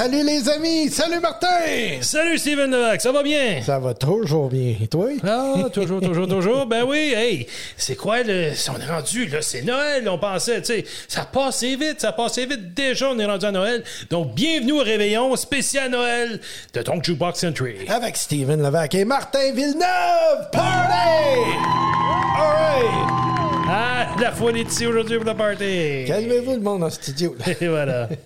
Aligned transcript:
Salut 0.00 0.24
les 0.24 0.48
amis! 0.48 0.88
Salut 0.88 1.20
Martin! 1.20 2.00
Salut 2.00 2.38
Steven 2.38 2.70
Levac, 2.70 3.02
ça 3.02 3.12
va 3.12 3.22
bien? 3.22 3.60
Ça 3.62 3.78
va 3.78 3.92
toujours 3.92 4.48
bien. 4.48 4.74
Et 4.82 4.86
toi? 4.86 5.08
Ah, 5.22 5.68
toujours, 5.70 6.00
toujours, 6.00 6.26
toujours. 6.26 6.64
Ben 6.64 6.84
oui, 6.88 7.12
hey, 7.14 7.46
c'est 7.76 7.96
quoi 7.96 8.22
le. 8.22 8.52
On 8.74 8.80
est 8.80 8.90
rendu, 8.90 9.26
là, 9.26 9.42
c'est 9.42 9.60
Noël, 9.60 10.08
on 10.08 10.16
pensait, 10.16 10.62
tu 10.62 10.72
sais, 10.72 10.84
ça 11.06 11.26
passait 11.26 11.76
vite, 11.76 12.00
ça 12.00 12.12
passait 12.12 12.46
vite. 12.46 12.72
Déjà, 12.72 13.10
on 13.10 13.18
est 13.18 13.26
rendu 13.26 13.44
à 13.44 13.52
Noël. 13.52 13.84
Donc, 14.08 14.34
bienvenue 14.34 14.72
au 14.72 14.82
réveillon 14.82 15.36
spécial 15.36 15.90
Noël 15.90 16.40
de 16.72 16.80
ton 16.80 17.02
Jukebox 17.02 17.44
Entry. 17.44 17.86
Avec 17.86 18.16
Steven 18.16 18.62
Levac 18.62 18.94
et 18.94 19.04
Martin 19.04 19.52
Villeneuve! 19.52 20.50
Party! 20.50 21.44
All 22.38 22.54
right! 22.54 23.39
Ah, 23.72 24.16
la 24.20 24.32
foule 24.32 24.56
est 24.56 24.68
ici 24.68 24.84
aujourd'hui 24.84 25.16
pour 25.18 25.26
la 25.26 25.34
party. 25.36 26.04
Calmez-vous 26.04 26.54
le 26.54 26.60
monde 26.60 26.82
en 26.82 26.90
studio. 26.90 27.36
là. 27.38 27.54
Et 27.60 27.68
voilà. 27.68 28.08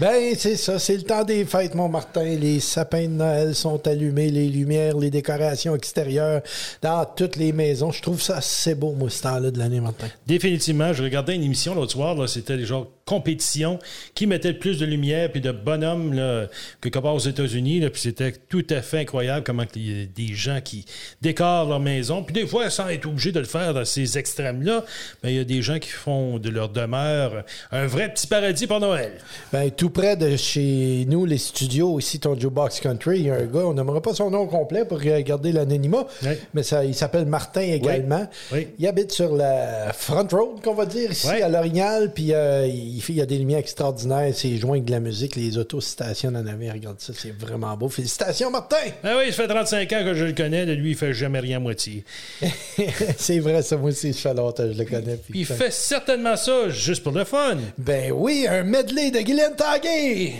Ben, 0.00 0.34
c'est 0.36 0.56
ça, 0.56 0.78
c'est 0.78 0.96
le 0.96 1.02
temps 1.02 1.24
des 1.24 1.44
fêtes, 1.44 1.74
mon 1.74 1.88
Martin. 1.88 2.24
Les 2.24 2.58
sapins 2.58 3.02
de 3.02 3.08
Noël 3.12 3.54
sont 3.54 3.86
allumés, 3.86 4.30
les 4.30 4.48
lumières, 4.48 4.96
les 4.96 5.10
décorations 5.10 5.76
extérieures 5.76 6.40
dans 6.80 7.04
toutes 7.04 7.36
les 7.36 7.52
maisons. 7.52 7.92
Je 7.92 8.00
trouve 8.00 8.20
ça 8.22 8.38
assez 8.38 8.74
beau, 8.74 8.92
moi, 8.92 9.10
ce 9.10 9.22
temps-là 9.22 9.50
de 9.50 9.58
l'année, 9.58 9.80
Martin. 9.80 10.06
Définitivement, 10.26 10.94
je 10.94 11.02
regardais 11.02 11.34
une 11.34 11.42
émission 11.44 11.74
l'autre 11.74 11.92
soir, 11.92 12.14
là, 12.14 12.26
c'était 12.26 12.56
les 12.56 12.64
genres 12.64 12.86
compétition 13.10 13.80
qui 14.14 14.28
mettait 14.28 14.52
plus 14.52 14.78
de 14.78 14.86
lumière 14.86 15.32
puis 15.32 15.40
de 15.40 15.50
bonhommes 15.50 16.12
là, 16.12 16.46
quelque 16.80 17.00
part 17.00 17.14
aux 17.16 17.18
États-Unis. 17.18 17.80
Puis 17.90 18.02
c'était 18.02 18.32
tout 18.48 18.64
à 18.70 18.82
fait 18.82 19.00
incroyable 19.00 19.42
comment 19.44 19.64
il 19.74 20.00
y 20.00 20.02
a 20.02 20.06
des 20.06 20.32
gens 20.32 20.60
qui 20.62 20.84
décorent 21.20 21.68
leur 21.68 21.80
maison. 21.80 22.22
Puis 22.22 22.32
des 22.32 22.46
fois, 22.46 22.70
sans 22.70 22.88
être 22.88 23.06
obligé 23.06 23.32
de 23.32 23.40
le 23.40 23.46
faire 23.46 23.74
dans 23.74 23.84
ces 23.84 24.16
extrêmes-là, 24.16 24.84
mais 25.22 25.32
il 25.32 25.36
y 25.36 25.40
a 25.40 25.44
des 25.44 25.60
gens 25.60 25.80
qui 25.80 25.88
font 25.88 26.38
de 26.38 26.50
leur 26.50 26.68
demeure 26.68 27.42
un 27.72 27.86
vrai 27.86 28.12
petit 28.12 28.28
paradis 28.28 28.68
pour 28.68 28.78
Noël. 28.78 29.12
Ben, 29.52 29.70
tout 29.70 29.90
près 29.90 30.16
de 30.16 30.36
chez 30.36 31.04
nous, 31.08 31.24
les 31.24 31.38
studios, 31.38 31.98
ici, 31.98 32.20
ton 32.20 32.34
Box 32.34 32.80
Country, 32.80 33.18
il 33.20 33.26
y 33.26 33.30
a 33.30 33.34
un 33.34 33.46
gars, 33.46 33.66
on 33.66 33.74
n'aimera 33.74 34.00
pas 34.00 34.14
son 34.14 34.30
nom 34.30 34.46
complet 34.46 34.84
pour 34.84 35.00
garder 35.00 35.52
l'anonymat, 35.52 36.06
Oui. 36.22 36.30
mais 36.54 36.62
ça, 36.62 36.84
il 36.84 36.94
s'appelle 36.94 37.26
Martin 37.26 37.60
également. 37.62 38.26
Oui. 38.52 38.68
Il 38.78 38.86
habite 38.86 39.12
sur 39.12 39.34
la 39.34 39.92
Front 39.92 40.26
Road, 40.30 40.62
qu'on 40.62 40.74
va 40.74 40.86
dire, 40.86 41.10
ici, 41.10 41.28
à 41.28 41.48
L'Orignal, 41.48 42.12
puis 42.12 42.32
euh, 42.32 42.66
il, 42.66 42.99
fait, 43.00 43.12
il 43.12 43.16
y 43.16 43.22
a 43.22 43.26
des 43.26 43.38
lumières 43.38 43.58
extraordinaires, 43.58 44.32
c'est 44.34 44.56
joint 44.56 44.72
avec 44.72 44.84
de 44.84 44.90
la 44.90 45.00
musique, 45.00 45.36
les 45.36 45.58
autos 45.58 45.80
stationnent 45.80 46.36
en 46.36 46.46
avant, 46.46 46.72
regarde 46.72 47.00
ça, 47.00 47.12
c'est 47.16 47.30
vraiment 47.36 47.76
beau. 47.76 47.88
Félicitations, 47.88 48.50
Martin! 48.50 48.76
Ah 49.02 49.16
oui, 49.18 49.26
ça 49.32 49.42
fait 49.42 49.48
35 49.48 49.92
ans 49.92 50.04
que 50.04 50.14
je 50.14 50.24
le 50.24 50.32
connais, 50.32 50.66
de 50.66 50.72
lui, 50.72 50.90
il 50.90 50.96
fait 50.96 51.12
jamais 51.12 51.40
rien 51.40 51.56
à 51.56 51.60
moitié. 51.60 52.04
c'est 53.18 53.38
vrai, 53.40 53.62
ça, 53.62 53.76
moi 53.76 53.90
aussi, 53.90 54.12
longtemps 54.34 54.64
que 54.64 54.72
je 54.72 54.78
le 54.78 54.84
connais. 54.84 55.16
puis- 55.16 55.40
il 55.40 55.46
fait 55.46 55.72
certainement 55.72 56.36
ça 56.36 56.68
juste 56.68 57.02
pour 57.02 57.12
le 57.12 57.24
fun. 57.24 57.56
Ben 57.78 58.12
oui, 58.12 58.46
un 58.48 58.62
medley 58.62 59.10
de 59.10 59.20
Guylaine 59.20 59.56
Tanguay! 59.56 60.34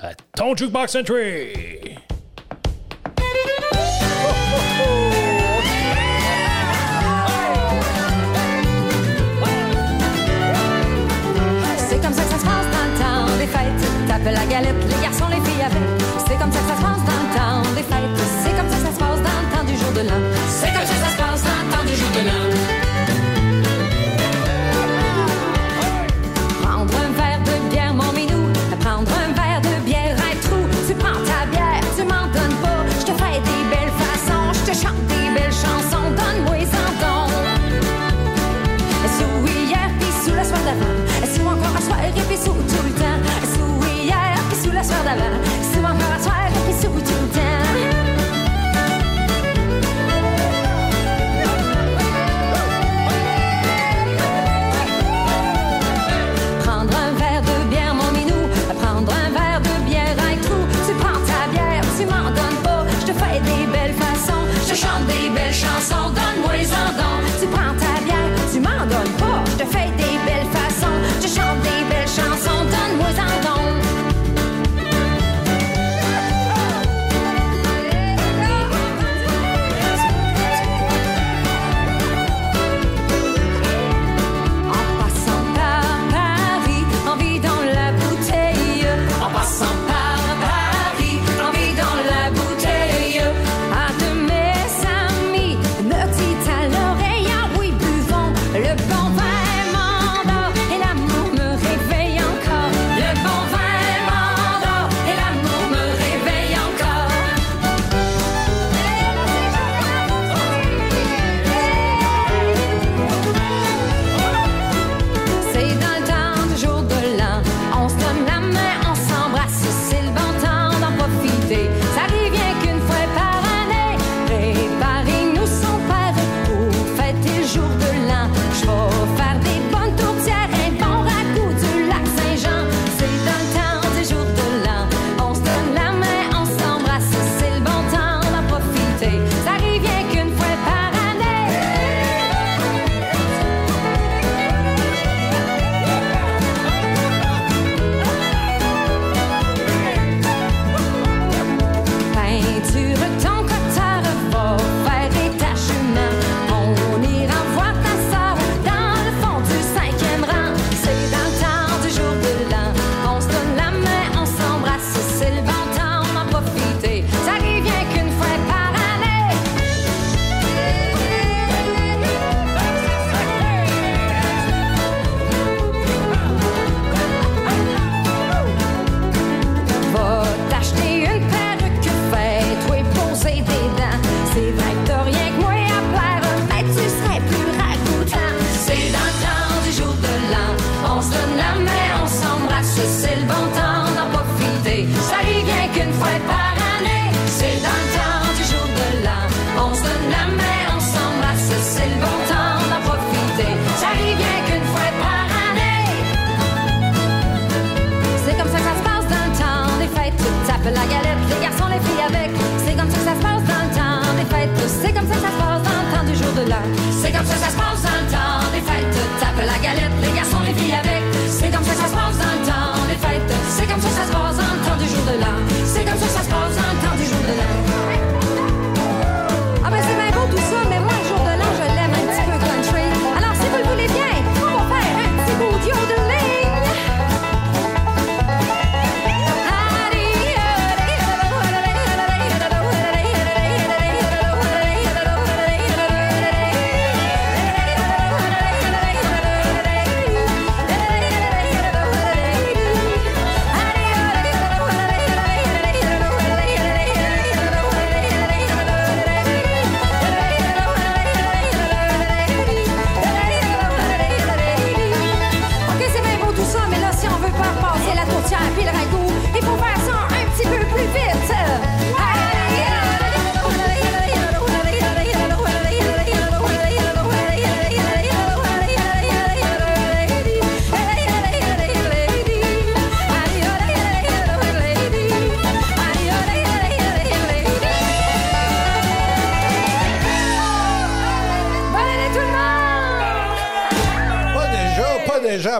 À 0.00 0.14
ton 0.36 0.54
Jukebox 0.54 0.94
Entry. 0.96 1.96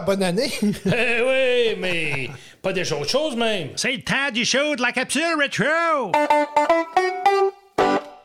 Bonne 0.07 0.23
année. 0.23 0.51
Eh 0.61 1.21
oui, 1.21 1.75
mais 1.79 2.29
pas 2.61 2.71
des 2.71 2.91
autres 2.93 3.09
choses 3.09 3.35
même. 3.35 3.69
C'est 3.75 3.91
le 3.91 4.01
temps 4.01 4.31
du 4.33 4.45
show 4.45 4.75
de 4.75 4.81
la 4.81 4.93
capsule 4.93 5.35
rétro! 5.37 6.11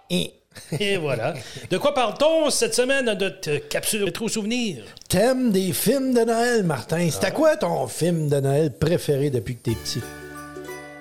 Et 0.09 0.33
Et 0.79 0.97
voilà. 0.97 1.35
De 1.71 1.79
quoi 1.79 1.93
parle-t-on 1.93 2.51
cette 2.51 2.75
semaine 2.75 3.07
dans 3.07 3.19
notre 3.19 3.57
capsule 3.69 4.05
rétro 4.05 4.29
souvenir? 4.29 4.85
Thème 5.09 5.51
des 5.51 5.73
films 5.73 6.15
de 6.15 6.21
Noël, 6.21 6.63
Martin? 6.63 7.11
C'était 7.11 7.33
quoi 7.33 7.57
ton 7.57 7.89
film 7.89 8.29
de 8.29 8.39
Noël 8.39 8.73
préféré 8.79 9.31
depuis 9.31 9.57
que 9.57 9.63
t'es 9.63 9.75
petit? 9.75 10.01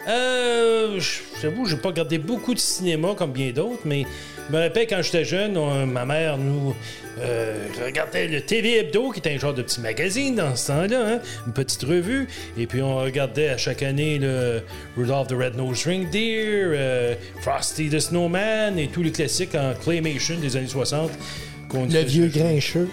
Euh, 0.08 1.00
j'avoue, 1.42 1.66
j'ai 1.68 1.78
pas 1.78 1.90
regardé 1.90 2.18
beaucoup 2.18 2.56
de 2.56 2.60
cinéma 2.60 3.10
comme 3.16 3.32
bien 3.32 3.52
d'autres, 3.52 3.82
mais 3.86 4.06
je 4.50 4.56
me 4.56 4.62
rappelle 4.62 4.88
quand 4.88 5.02
j'étais 5.02 5.24
jeune, 5.26 5.58
on- 5.58 5.86
ma 5.86 6.06
mère 6.06 6.38
nous 6.38 6.76
euh, 7.20 7.68
regardait 7.86 8.28
le 8.28 8.42
TV 8.42 8.80
Hebdo, 8.80 9.12
qui 9.12 9.20
était 9.20 9.34
un 9.34 9.38
genre 9.38 9.54
de 9.54 9.62
petit 9.62 9.80
magazine 9.82 10.36
dans 10.36 10.56
ce 10.56 10.68
temps-là, 10.68 11.08
hein, 11.08 11.20
une 11.46 11.54
petite 11.54 11.84
revue, 11.84 12.28
et 12.58 12.66
puis 12.68 12.82
on 12.82 12.96
regardait 12.98 13.50
à 13.50 13.58
chaque 13.58 13.84
année 13.84 14.18
le 14.18 14.62
Rudolph 14.98 15.28
the 15.28 15.34
Red-Nosed 15.34 15.86
Reindeer, 15.86 16.72
euh, 16.74 17.16
Frosty 17.42 17.90
the 17.90 18.00
Snowman 18.00 18.78
et 18.80 18.88
tous 18.88 19.04
les 19.04 19.12
classiques 19.12 19.56
en 19.56 19.74
claymation 19.74 20.38
des 20.40 20.56
années 20.58 20.68
60. 20.68 21.12
qu'on 21.70 21.86
Le 21.86 22.00
vieux 22.02 22.28
grincheux. 22.28 22.90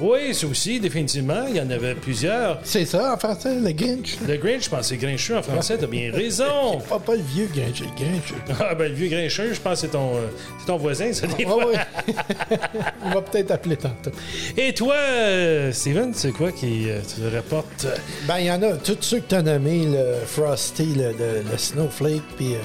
Oui, 0.00 0.34
ça 0.34 0.46
aussi, 0.48 0.80
définitivement. 0.80 1.46
Il 1.48 1.56
y 1.56 1.60
en 1.60 1.70
avait 1.70 1.94
plusieurs. 1.94 2.58
C'est 2.64 2.84
ça, 2.84 3.14
en 3.14 3.16
français, 3.16 3.54
le 3.54 3.70
Grinch. 3.70 4.16
Le 4.26 4.36
Grinch, 4.36 4.64
je 4.64 4.68
pense 4.70 4.80
que 4.80 4.86
c'est 4.86 4.96
Grincheux 4.96 5.36
en 5.36 5.42
français, 5.42 5.76
t'as 5.78 5.86
bien 5.86 6.10
raison. 6.12 6.80
Pas, 6.88 6.98
pas 6.98 7.14
le 7.14 7.22
vieux 7.22 7.48
Grincheux, 7.54 7.84
le 7.84 8.04
Grincheux. 8.04 8.34
Ah 8.60 8.74
ben 8.74 8.88
le 8.88 8.94
vieux 8.94 9.08
Grincheux, 9.08 9.52
je 9.54 9.60
pense 9.60 9.74
que 9.74 9.86
c'est 9.86 9.92
ton, 9.92 10.16
euh, 10.16 10.26
c'est 10.58 10.66
ton 10.66 10.78
voisin, 10.78 11.12
ça, 11.12 11.28
des 11.28 11.44
Ah 11.46 11.48
fois. 11.48 11.64
oui. 11.68 12.14
On 13.04 13.10
va 13.10 13.22
peut-être 13.22 13.52
appeler 13.52 13.76
tantôt. 13.76 14.10
Et 14.56 14.74
toi, 14.74 14.94
euh, 14.96 15.70
Steven, 15.70 16.12
c'est 16.12 16.32
quoi 16.32 16.50
qui 16.50 16.90
euh, 16.90 16.98
te 17.00 17.34
rapporte? 17.34 17.86
Ben, 18.26 18.38
il 18.40 18.46
y 18.46 18.50
en 18.50 18.62
a, 18.62 18.72
tous 18.72 18.96
ceux 19.00 19.18
que 19.20 19.28
tu 19.28 19.34
as 19.36 19.42
nommés, 19.42 19.86
le 19.86 20.14
Frosty, 20.26 20.86
le, 20.96 21.12
le- 21.12 21.42
le 21.50 21.56
Snowflake, 21.58 22.22
puis 22.36 22.54
euh, 22.54 22.58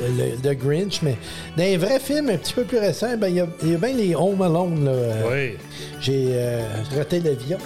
le, 0.00 0.48
le 0.48 0.54
Grinch, 0.54 1.00
mais 1.02 1.16
dans 1.56 1.62
les 1.64 1.76
vrais 1.76 2.00
films 2.00 2.28
un 2.30 2.36
petit 2.36 2.52
peu 2.54 2.64
plus 2.64 2.78
récents, 2.78 3.16
ben, 3.16 3.28
il 3.28 3.36
y 3.36 3.40
a, 3.40 3.46
il 3.62 3.72
y 3.72 3.74
a 3.74 3.78
bien 3.78 3.92
les 3.92 4.14
Home 4.14 4.42
Alone, 4.42 4.84
là. 4.84 4.90
euh, 4.90 5.50
Oui. 5.52 5.58
J'ai 6.00 6.26
euh, 6.32 6.62
raté 6.96 7.20
l'avion. 7.20 7.58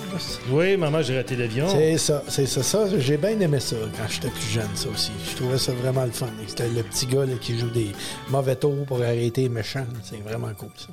Oui, 0.50 0.76
maman, 0.76 1.02
j'ai 1.02 1.16
raté 1.16 1.34
l'avion. 1.36 1.66
C'est 1.69 1.98
ça, 1.98 2.22
c'est 2.28 2.46
ça, 2.46 2.62
ça. 2.62 2.86
J'ai 2.98 3.16
bien 3.16 3.38
aimé 3.40 3.58
ça 3.60 3.76
quand 3.96 4.04
j'étais 4.08 4.28
plus 4.28 4.48
jeune, 4.52 4.69
ça 4.75 4.88
aussi. 4.90 5.10
Je 5.30 5.36
trouvais 5.36 5.58
ça 5.58 5.72
vraiment 5.72 6.04
le 6.04 6.12
fun. 6.12 6.28
C'était 6.46 6.69
le 6.69 6.82
petit 6.82 7.06
gars 7.06 7.25
là, 7.26 7.32
qui 7.40 7.58
joue 7.58 7.70
des 7.70 7.92
mauvais 8.30 8.54
tours 8.56 8.84
pour 8.86 9.02
arrêter 9.02 9.42
les 9.42 9.48
méchants. 9.48 9.86
C'est 10.04 10.22
vraiment 10.22 10.52
cool, 10.56 10.69
ça. 10.76 10.88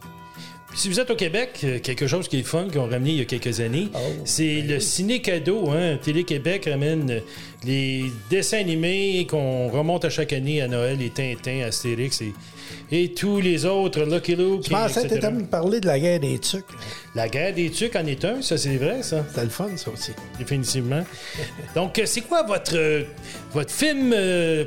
Si 0.78 0.90
vous 0.90 1.00
êtes 1.00 1.10
au 1.10 1.16
Québec, 1.16 1.62
euh, 1.64 1.80
quelque 1.80 2.06
chose 2.06 2.28
qui 2.28 2.40
est 2.40 2.44
fun 2.44 2.68
qu'on 2.72 2.90
ramené 2.90 3.12
il 3.12 3.18
y 3.20 3.22
a 3.22 3.26
quelques 3.26 3.62
années, 3.62 3.88
Oh, 3.96 3.98
c'est 4.26 4.60
le 4.62 4.82
ciné 4.82 5.22
cadeau. 5.22 5.70
Hein? 5.70 5.98
Télé-Québec 6.04 6.68
ramène 6.70 7.22
les 7.64 8.04
dessins 8.30 8.58
animés 8.60 9.26
qu'on 9.30 9.70
remonte 9.70 10.04
à 10.04 10.10
chaque 10.10 10.34
année 10.34 10.62
à 10.62 10.68
Noël, 10.68 10.98
les 11.00 11.10
Tintins, 11.12 11.62
Astérix 11.66 12.22
et, 12.22 12.34
et 12.92 13.14
tous 13.14 13.40
les 13.40 13.64
autres, 13.66 14.02
Lucky 14.04 14.36
Luke, 14.36 14.66
Je 14.66 14.70
pensais 14.70 15.04
que 15.04 15.08
t'étais 15.14 15.32
me 15.32 15.46
parler 15.46 15.80
de 15.80 15.88
la 15.88 15.98
guerre 15.98 16.20
des 16.20 16.40
tucs. 16.40 16.66
La 17.16 17.30
guerre 17.30 17.54
des 17.54 17.70
tucs 17.70 17.96
en 17.96 18.06
est 18.06 18.26
un, 18.26 18.42
ça 18.42 18.58
c'est 18.58 18.76
vrai, 18.76 19.02
ça. 19.02 19.24
C'était 19.30 19.44
le 19.46 19.50
fun, 19.50 19.70
ça 19.78 19.90
aussi. 19.92 20.12
définitivement. 20.38 21.06
Donc, 21.74 21.98
euh, 22.00 22.06
c'est 22.06 22.22
quoi 22.22 22.44
votre, 22.44 22.76
euh, 22.76 23.04
votre 23.54 23.72
film 23.72 24.14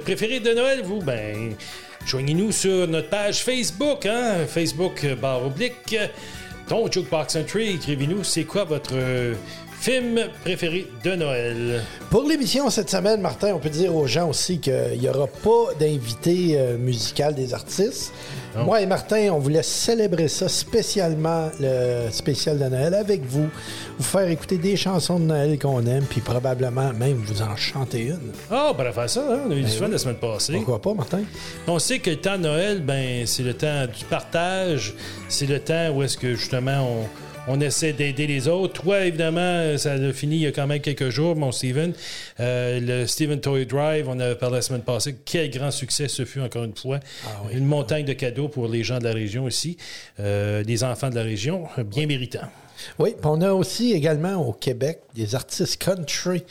préféré 0.02 0.40
de 0.40 0.54
Noël, 0.54 0.80
vous? 0.84 1.00
Ben, 1.02 1.52
joignez-nous 2.08 2.52
sur 2.52 2.88
notre 2.88 3.10
page 3.10 3.42
Facebook, 3.44 4.06
hein? 4.06 4.46
Facebook 4.48 5.06
barre 5.20 5.44
oblique. 5.44 5.74
euh, 5.92 6.06
Don't 6.68 6.90
Jukebox 6.90 7.34
Country, 7.34 7.74
écrivez-nous, 7.74 8.24
c'est 8.24 8.44
quoi 8.44 8.64
votre 8.64 8.94
euh, 8.94 9.34
film 9.80 10.20
préféré 10.42 10.86
de 11.04 11.14
Noël? 11.14 11.82
Pour 12.10 12.24
l'émission 12.24 12.68
cette 12.70 12.90
semaine, 12.90 13.20
Martin, 13.20 13.54
on 13.54 13.58
peut 13.58 13.68
dire 13.68 13.94
aux 13.94 14.06
gens 14.06 14.28
aussi 14.28 14.58
qu'il 14.58 14.98
n'y 14.98 15.08
aura 15.08 15.26
pas 15.26 15.74
d'invité 15.78 16.58
euh, 16.58 16.76
musical 16.76 17.34
des 17.34 17.54
artistes. 17.54 18.12
Moi 18.56 18.80
et 18.80 18.86
Martin, 18.86 19.30
on 19.32 19.38
voulait 19.38 19.62
célébrer 19.62 20.26
ça 20.26 20.48
spécialement, 20.48 21.48
le 21.60 22.10
spécial 22.10 22.58
de 22.58 22.64
Noël, 22.64 22.92
avec 22.94 23.24
vous. 23.24 23.48
Vous 23.98 24.04
faire 24.04 24.28
écouter 24.28 24.58
des 24.58 24.76
chansons 24.76 25.20
de 25.20 25.26
Noël 25.26 25.58
qu'on 25.60 25.84
aime, 25.86 26.04
puis 26.04 26.20
probablement 26.20 26.92
même 26.92 27.22
vous 27.24 27.42
en 27.42 27.54
chanter 27.54 28.06
une. 28.06 28.32
Ah, 28.50 28.68
on 28.70 28.74
pourrait 28.74 28.92
faire 28.92 29.10
ça, 29.10 29.20
hein? 29.30 29.40
On 29.46 29.50
a 29.52 29.54
eu 29.54 29.62
du 29.62 29.70
fun 29.70 29.86
la 29.86 29.98
semaine 29.98 30.16
passée. 30.16 30.54
Pourquoi 30.54 30.80
pas, 30.82 30.94
Martin? 30.94 31.20
On 31.68 31.78
sait 31.78 32.00
que 32.00 32.10
le 32.10 32.16
temps 32.16 32.36
de 32.36 32.42
Noël, 32.42 32.80
ben, 32.80 33.26
c'est 33.26 33.44
le 33.44 33.54
temps 33.54 33.86
du 33.86 34.04
partage. 34.06 34.94
C'est 35.28 35.46
le 35.46 35.60
temps 35.60 35.90
où 35.90 36.02
est-ce 36.02 36.16
que 36.16 36.34
justement 36.34 36.80
on, 36.80 37.04
on 37.48 37.60
essaie 37.60 37.92
d'aider 37.92 38.26
les 38.26 38.46
autres. 38.46 38.82
Toi, 38.82 39.06
évidemment, 39.06 39.76
ça 39.78 39.92
a 39.92 40.12
fini 40.12 40.36
il 40.36 40.42
y 40.42 40.46
a 40.46 40.52
quand 40.52 40.66
même 40.66 40.80
quelques 40.80 41.08
jours, 41.08 41.34
mon 41.34 41.50
Steven. 41.50 41.92
Euh, 42.40 42.80
le 42.80 43.06
Steven 43.06 43.40
Toy 43.40 43.66
Drive, 43.66 44.08
on 44.08 44.20
avait 44.20 44.34
parlé 44.34 44.56
la 44.56 44.62
semaine 44.62 44.82
passée. 44.82 45.16
Quel 45.24 45.50
grand 45.50 45.70
succès 45.70 46.08
ce 46.08 46.24
fut, 46.24 46.40
encore 46.40 46.64
une 46.64 46.76
fois. 46.76 47.00
Une 47.52 47.64
montagne 47.64 48.04
de 48.04 48.12
cadeaux 48.12 48.48
pour 48.48 48.68
les 48.68 48.84
gens 48.84 48.98
de 48.98 49.04
la 49.04 49.12
région 49.12 49.44
aussi, 49.44 49.76
euh, 50.20 50.62
les 50.62 50.84
enfants 50.84 51.10
de 51.10 51.14
la 51.14 51.22
région, 51.22 51.64
bien 51.84 52.06
méritants. 52.06 52.48
Oui, 52.98 53.14
on 53.24 53.40
a 53.40 53.52
aussi 53.52 53.92
également 53.92 54.36
au 54.36 54.52
Québec 54.52 55.00
des 55.14 55.34
artistes 55.34 55.82
country. 55.82 56.44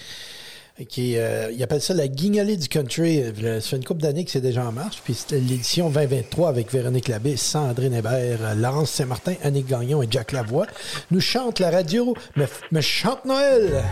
Qui, 0.85 1.17
euh, 1.17 1.49
ils 1.51 1.63
appellent 1.63 1.81
ça 1.81 1.95
la 1.95 2.07
guignolée 2.07 2.55
du 2.55 2.67
country. 2.67 3.23
Euh, 3.23 3.59
Ça 3.59 3.69
fait 3.69 3.77
une 3.77 3.83
couple 3.83 4.01
d'années 4.01 4.23
que 4.25 4.29
c'est 4.29 4.41
déjà 4.41 4.63
en 4.63 4.71
marche. 4.71 5.01
Puis 5.03 5.15
c'était 5.15 5.39
l'édition 5.39 5.89
2023 5.89 6.49
avec 6.49 6.71
Véronique 6.71 7.07
Labbé, 7.07 7.35
Sandrine 7.35 7.95
Hébert, 7.95 8.37
euh, 8.41 8.53
Laurence 8.53 8.91
Saint-Martin, 8.91 9.33
Annick 9.43 9.65
Gagnon 9.67 10.03
et 10.03 10.07
Jack 10.09 10.33
Lavoie. 10.33 10.67
Nous 11.09 11.19
chante 11.19 11.59
la 11.59 11.71
radio, 11.71 12.13
mais, 12.35 12.45
mais 12.71 12.83
chante 12.83 13.25
Noël. 13.25 13.83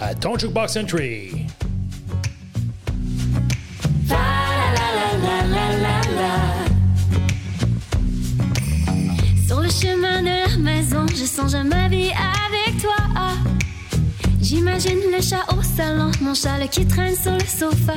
À 0.00 0.12
ton 0.16 0.36
Jukebox 0.36 0.76
Entry. 0.76 1.46
Sur 9.46 9.60
le 9.60 9.70
chemin 9.70 10.22
de 10.22 10.50
la 10.50 10.56
maison, 10.58 11.06
je 11.08 11.24
songe 11.24 11.54
à 11.54 11.62
ma 11.62 11.88
vie 11.88 12.10
toi. 12.10 12.47
J'imagine 14.48 15.00
le 15.14 15.20
chat 15.20 15.44
au 15.52 15.62
salon, 15.62 16.10
mon 16.22 16.32
chat 16.32 16.66
qui 16.68 16.86
traîne 16.86 17.14
sur 17.14 17.32
le 17.32 17.40
sofa. 17.40 17.92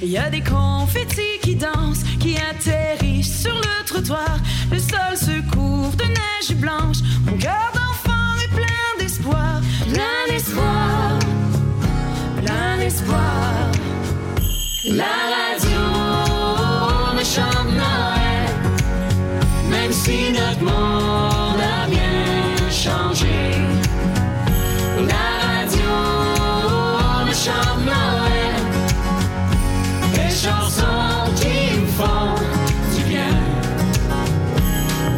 Il 0.00 0.08
y 0.08 0.16
a 0.16 0.30
des 0.30 0.40
confettis 0.40 1.40
qui 1.42 1.56
dansent, 1.56 2.04
qui 2.20 2.36
atterrissent 2.36 3.42
sur 3.42 3.52
le 3.52 3.84
trottoir. 3.84 4.38
Le 4.70 4.78
sol 4.78 5.16
se 5.16 5.40
couvre 5.50 5.96
de 5.96 6.04
neige 6.04 6.56
blanche. 6.60 6.98
Mon 7.24 7.36
cœur 7.36 7.72
d'enfant 7.74 8.36
est 8.44 8.54
plein 8.54 9.00
d'espoir. 9.00 9.60
Plein 9.92 10.32
d'espoir, 10.32 11.18
Plein 12.44 12.78
d'espoir. 12.78 13.72
la 14.84 15.16
radio 15.34 15.80
me 17.16 17.24
chante 17.24 17.72
Noël. 17.74 18.50
Même 19.68 19.92
si 19.92 20.30
notre 20.30 20.62
monde 20.62 21.35
Noël. 27.48 28.56
Des 30.14 30.34
chansons 30.34 31.30
qui 31.36 31.80
me 31.80 31.86
font 31.86 32.34
du 32.96 33.04
bien. 33.04 33.34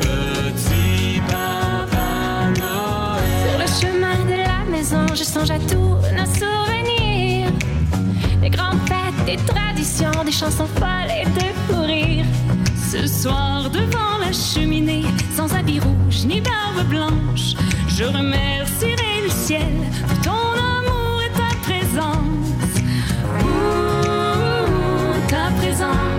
Petit 0.00 1.20
Papa 1.26 2.50
Noël. 2.58 3.38
Sur 3.44 3.58
le 3.58 3.92
chemin 3.92 4.24
de 4.26 4.38
la 4.46 4.70
maison, 4.70 5.06
je 5.14 5.24
songe 5.24 5.50
à 5.50 5.58
tous 5.58 5.96
nos 6.16 6.26
souvenirs. 6.26 7.50
Des 8.42 8.50
grandes 8.50 8.80
fêtes, 8.86 9.24
des 9.26 9.36
traditions, 9.36 10.24
des 10.24 10.32
chansons 10.32 10.68
folles 10.76 11.10
et 11.10 11.24
de 11.24 11.46
fou. 11.66 11.78
Ce 12.90 13.06
soir, 13.06 13.68
devant 13.70 14.16
la 14.18 14.32
cheminée, 14.32 15.04
sans 15.36 15.54
habit 15.54 15.78
rouge 15.80 16.24
ni 16.26 16.40
barbe 16.40 16.86
blanche, 16.88 17.54
je 17.86 18.04
remercierai 18.04 19.22
le 19.24 19.28
ciel 19.28 19.74
pour 20.06 20.20
ton 20.22 20.47
ta 25.78 26.17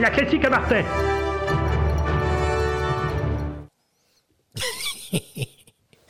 la 0.00 0.10
classique 0.10 0.44
à 0.44 0.50
Martin. 0.50 0.82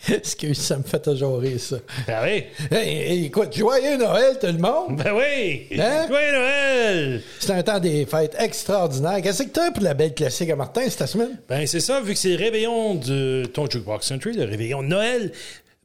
Excuse, 0.08 0.58
ça 0.58 0.78
me 0.78 0.82
fait 0.82 1.00
toujours 1.00 1.38
rire, 1.38 1.60
ça? 1.60 1.76
Ben 2.08 2.20
oui. 2.24 2.44
Hey, 2.76 3.26
écoute, 3.26 3.56
joyeux 3.56 3.96
Noël, 3.96 4.36
tout 4.40 4.48
le 4.48 4.58
monde! 4.58 4.96
Ben 4.96 5.12
oui. 5.14 5.68
Hein? 5.78 6.06
Joyeux 6.08 6.32
Noël. 6.32 7.22
C'est 7.38 7.52
un 7.52 7.62
temps 7.62 7.78
des 7.78 8.04
fêtes 8.04 8.34
extraordinaires. 8.38 9.22
Qu'est-ce 9.22 9.44
que 9.44 9.50
t'as 9.50 9.70
pour 9.70 9.84
la 9.84 9.94
belle 9.94 10.12
classique 10.12 10.50
à 10.50 10.56
Martin 10.56 10.82
cette 10.88 11.06
semaine? 11.06 11.38
Ben 11.48 11.66
c'est 11.68 11.78
ça, 11.80 12.00
vu 12.00 12.14
que 12.14 12.18
c'est 12.18 12.36
le 12.36 12.36
réveillon 12.36 12.96
de 12.96 13.44
ton 13.46 13.70
Jukebox 13.70 14.08
Country, 14.08 14.32
le 14.32 14.44
réveillon 14.44 14.82
de 14.82 14.88
Noël. 14.88 15.30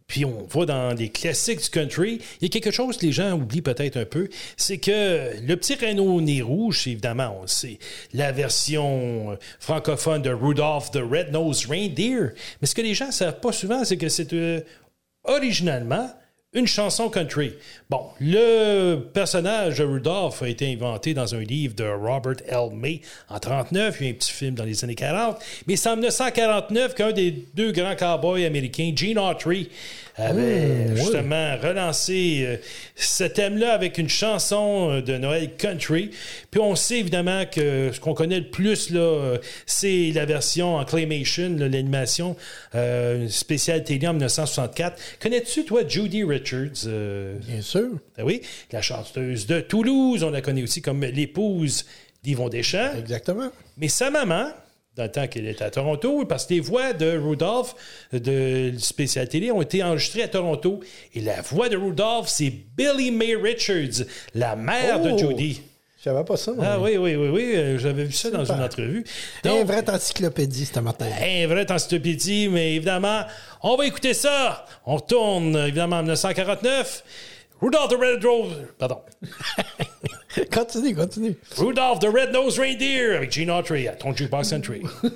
Puis 0.08 0.24
on 0.24 0.48
va 0.50 0.66
dans 0.66 0.94
des 0.94 1.10
classiques 1.10 1.62
du 1.62 1.70
country. 1.70 2.22
Il 2.40 2.44
y 2.44 2.46
a 2.46 2.50
quelque 2.50 2.72
chose 2.72 2.98
que 2.98 3.06
les 3.06 3.12
gens 3.12 3.34
oublient 3.34 3.62
peut-être 3.62 3.98
un 3.98 4.06
peu, 4.06 4.30
c'est 4.56 4.78
que 4.78 5.32
le 5.46 5.56
petit 5.58 5.76
Renault 5.76 6.22
nez 6.22 6.42
rouge, 6.42 6.82
c'est 6.84 6.92
évidemment, 6.92 7.46
sait, 7.46 7.78
la 8.14 8.32
version 8.32 9.32
euh, 9.32 9.36
francophone 9.60 10.22
de 10.22 10.30
Rudolph 10.30 10.92
the 10.92 11.02
Red-Nosed 11.04 11.70
Reindeer. 11.70 12.34
Mais 12.62 12.68
ce 12.68 12.74
que 12.74 12.82
les 12.82 12.94
gens 12.94 13.08
ne 13.08 13.12
savent 13.12 13.42
pas 13.42 13.52
souvent, 13.52 13.84
c'est 13.84 13.98
que 13.98 14.08
c'est 14.08 14.32
euh, 14.32 14.62
originalement 15.26 16.10
une 16.58 16.66
chanson 16.66 17.10
country. 17.10 17.54
Bon, 17.88 18.02
le 18.20 18.96
personnage 19.14 19.78
de 19.78 19.84
Rudolph 19.84 20.42
a 20.42 20.48
été 20.48 20.74
inventé 20.74 21.14
dans 21.14 21.36
un 21.36 21.42
livre 21.42 21.76
de 21.76 21.84
Robert 21.84 22.38
L. 22.48 22.72
May 22.74 23.02
en 23.30 23.38
39. 23.40 23.98
Il 24.00 24.04
y 24.04 24.08
a 24.08 24.10
eu 24.10 24.14
un 24.14 24.18
petit 24.18 24.32
film 24.32 24.56
dans 24.56 24.64
les 24.64 24.84
années 24.84 24.96
40. 24.96 25.38
Mais 25.68 25.76
c'est 25.76 25.90
en 25.90 25.96
1949 25.96 26.96
qu'un 26.96 27.12
des 27.12 27.46
deux 27.54 27.72
grands 27.72 27.96
cowboys 27.96 28.44
américains, 28.44 28.92
Gene 28.96 29.20
Autry, 29.20 29.70
avait 30.18 30.96
justement 30.96 31.58
relancé 31.62 32.44
euh, 32.46 32.58
ce 32.96 33.24
thème-là 33.24 33.74
avec 33.74 33.98
une 33.98 34.10
chanson 34.10 34.90
euh, 34.92 35.02
de 35.02 35.18
Noël 35.18 35.52
country. 35.58 36.10
Puis 36.52 36.60
on 36.60 36.76
sait 36.76 37.00
évidemment 37.00 37.44
que 37.46 37.92
ce 37.94 38.00
qu'on 38.00 38.14
connaît 38.14 38.40
le 38.40 38.50
plus, 38.50 38.90
là, 38.90 39.00
euh, 39.00 39.38
c'est 39.66 40.12
la 40.14 40.26
version 40.26 40.76
en 40.78 40.86
claymation, 40.86 41.56
l'animation 41.58 42.36
euh, 42.76 43.28
spéciale 43.30 43.84
télé 43.84 44.08
en 44.08 44.14
1964. 44.14 45.00
Connais-tu, 45.22 45.66
toi, 45.66 45.82
Judy 45.88 46.24
Richards? 46.24 46.86
euh, 46.88 47.38
Bien 47.48 47.62
sûr. 47.62 47.88
ah 48.18 48.26
oui, 48.26 48.42
la 48.72 48.82
chanteuse 48.82 49.46
de 49.46 49.60
Toulouse, 49.62 50.24
on 50.24 50.32
la 50.32 50.42
connaît 50.42 50.64
aussi 50.64 50.82
comme 50.82 51.04
l'épouse 51.04 51.86
d'Yvon 52.24 52.50
Deschamps. 52.50 52.94
Exactement. 52.98 53.50
Mais 53.78 53.88
sa 53.88 54.10
maman, 54.10 54.50
dans 54.98 55.04
le 55.04 55.12
temps 55.12 55.28
qu'elle 55.28 55.48
était 55.48 55.64
à 55.64 55.70
Toronto, 55.72 56.26
parce 56.26 56.46
que 56.46 56.56
les 56.56 56.60
voix 56.60 56.94
de 56.94 57.18
Rudolph 57.18 57.76
de 58.12 58.74
spécial 58.80 59.30
télé 59.30 59.52
ont 59.52 59.62
été 59.62 59.84
enregistrées 59.84 60.24
à 60.24 60.28
Toronto. 60.28 60.80
Et 61.14 61.22
la 61.22 61.42
voix 61.42 61.70
de 61.70 61.78
Rudolph, 61.78 62.28
c'est 62.28 62.52
Billy 62.76 63.12
May 63.12 63.36
Richards, 63.36 64.06
la 64.36 64.56
mère 64.56 65.00
de 65.02 65.12
Oh! 65.12 65.18
Judy. 65.18 65.62
Je 66.00 66.04
savais 66.12 66.24
pas 66.24 66.38
ça. 66.38 66.52
Ah 66.62 66.80
oui, 66.80 66.96
oui, 66.98 67.16
oui, 67.16 67.28
oui. 67.30 67.52
euh, 67.56 67.78
J'avais 67.80 68.04
vu 68.06 68.14
ça 68.14 68.30
dans 68.30 68.42
Super. 68.46 68.58
une 68.58 68.64
entrevue. 68.64 69.04
Un 69.44 69.50
Donc, 69.50 69.66
vrai 69.68 69.90
encyclopédie 69.90 70.66
ce 70.66 70.80
matin. 70.80 71.08
un 71.22 71.48
vrai 71.48 71.70
encyclopédie, 71.72 72.48
mais 72.50 72.76
évidemment, 72.76 73.24
on 73.64 73.76
va 73.76 73.86
écouter 73.88 74.14
ça. 74.14 74.66
On 74.86 74.96
retourne, 74.98 75.56
évidemment, 75.58 75.98
en 75.98 76.04
1949. 76.04 77.04
Rudolph 77.60 77.90
the 77.90 77.96
Red 78.00 78.24
Rose... 78.24 78.54
Pardon. 78.78 79.00
continue, 80.52 80.96
continue. 80.96 81.36
Rudolph 81.58 82.00
the 82.00 82.10
Red-Nosed 82.10 82.58
Reindeer 82.60 83.16
avec 83.16 83.32
Gene 83.32 83.50
Autry 83.50 83.88
à 83.88 83.98
ton 83.98 84.14
Jukebox 84.14 84.50
Country. 84.50 84.84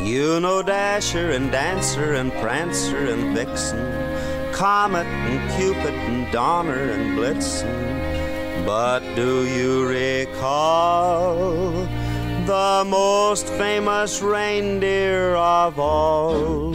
You 0.00 0.40
know 0.40 0.62
Dasher 0.62 1.32
and 1.32 1.50
Dancer 1.50 2.14
and 2.14 2.32
Prancer 2.34 3.08
and 3.12 3.36
Vixen, 3.36 4.52
Comet 4.52 5.04
and 5.06 5.50
Cupid 5.58 5.92
and 5.92 6.32
Donner 6.32 6.92
and 6.92 7.18
Blitzen. 7.18 8.64
But 8.64 9.00
do 9.16 9.44
you 9.44 9.86
recall 9.86 11.72
the 12.46 12.84
most 12.86 13.48
famous 13.48 14.22
reindeer 14.22 15.34
of 15.34 15.78
all? 15.78 16.74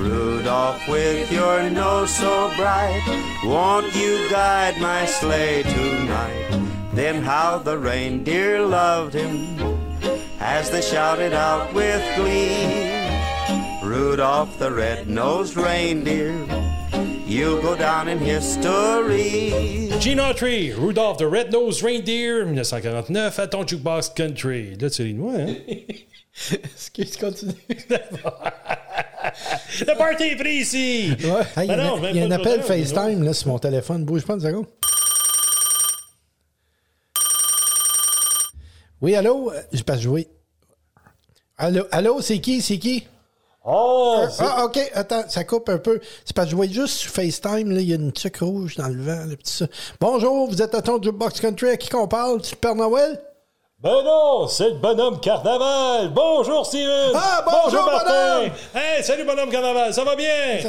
Rudolph, 0.00 0.88
with 0.88 1.30
your 1.30 1.68
nose 1.68 2.14
so 2.16 2.50
bright, 2.56 3.02
won't 3.44 3.94
you 3.94 4.30
guide 4.30 4.80
my 4.80 5.04
sleigh 5.04 5.62
tonight? 5.62 6.58
Then 6.94 7.22
how 7.22 7.58
the 7.58 7.76
reindeer 7.76 8.62
loved 8.62 9.12
him 9.12 9.58
as 10.40 10.70
they 10.70 10.80
shouted 10.80 11.34
out 11.34 11.74
with 11.74 12.02
glee. 12.16 12.90
Rudolph 13.82 14.58
the 14.58 14.72
red-nosed 14.72 15.56
reindeer, 15.56 16.32
you'll 17.26 17.60
go 17.60 17.76
down 17.76 18.08
in 18.08 18.18
history. 18.18 19.90
Gene 20.00 20.18
Autry, 20.18 20.74
Rudolph 20.74 21.18
the 21.18 21.28
Red-Nosed 21.28 21.82
Reindeer, 21.82 22.46
1949, 22.46 23.38
à 23.38 23.50
ton 23.50 23.66
jukebox 23.66 24.08
country. 24.16 24.74
Là, 24.80 24.88
tu 24.88 25.02
ris 25.02 25.12
de 25.12 25.18
moi, 25.18 25.34
hein? 25.36 25.56
Excuse, 26.52 27.18
continue. 27.18 27.54
Le 29.80 29.96
party 29.98 30.22
est 30.24 30.36
pris 30.36 30.54
ici! 30.56 31.14
Ouais. 31.22 31.62
Hey, 31.62 31.66
il 31.66 31.66
y 31.66 31.70
a, 31.72 31.76
Ben 31.76 31.84
non, 31.86 32.08
il 32.10 32.16
y 32.16 32.20
a 32.22 32.24
un 32.26 32.30
appel 32.30 32.62
FaceTime 32.62 33.22
là, 33.22 33.32
sur 33.32 33.48
mon 33.48 33.58
téléphone. 33.58 34.04
Bouge 34.04 34.24
pas 34.24 34.34
une 34.34 34.40
seconde. 34.40 34.66
Oui, 39.00 39.14
allô? 39.14 39.50
Euh, 39.52 39.60
Je 39.72 39.82
passe 39.82 40.00
jouer. 40.00 40.28
Allô, 41.56 41.84
allô 41.90 42.20
c'est 42.20 42.38
qui? 42.38 42.60
C'est 42.62 42.78
qui? 42.78 43.06
Oh, 43.64 44.24
Ah, 44.38 44.64
OK. 44.64 44.78
Attends, 44.94 45.28
ça 45.28 45.44
coupe 45.44 45.68
un 45.68 45.78
peu. 45.78 46.00
C'est 46.24 46.34
parce 46.34 46.46
que 46.46 46.50
je 46.52 46.56
vois 46.56 46.66
juste 46.66 46.94
sur 46.96 47.10
FaceTime, 47.10 47.70
là, 47.70 47.80
il 47.80 47.88
y 47.88 47.92
a 47.92 47.96
une 47.96 48.12
tuque 48.12 48.38
rouge 48.38 48.76
dans 48.76 48.88
le 48.88 49.02
vent, 49.02 49.24
le 49.26 49.36
petit 49.36 49.52
ça. 49.54 49.66
Bonjour, 50.00 50.48
vous 50.50 50.62
êtes 50.62 50.74
à 50.74 50.80
ton 50.82 51.00
Jukebox 51.02 51.40
Country. 51.40 51.68
À 51.70 51.76
qui 51.76 51.88
qu'on 51.90 52.08
parle? 52.08 52.40
C'est 52.42 52.56
Père 52.56 52.74
Noël? 52.74 53.20
Ben 53.82 54.02
non, 54.04 54.46
c'est 54.46 54.68
le 54.68 54.74
bonhomme 54.74 55.18
Carnaval. 55.20 56.10
Bonjour, 56.10 56.66
Steven. 56.66 57.12
Ah, 57.14 57.42
bonjour, 57.46 57.82
bonhomme. 57.82 58.50
Hey, 58.74 59.02
salut, 59.02 59.24
bonhomme 59.24 59.48
Carnaval. 59.48 59.94
Ça 59.94 60.04
va 60.04 60.16
bien? 60.16 60.26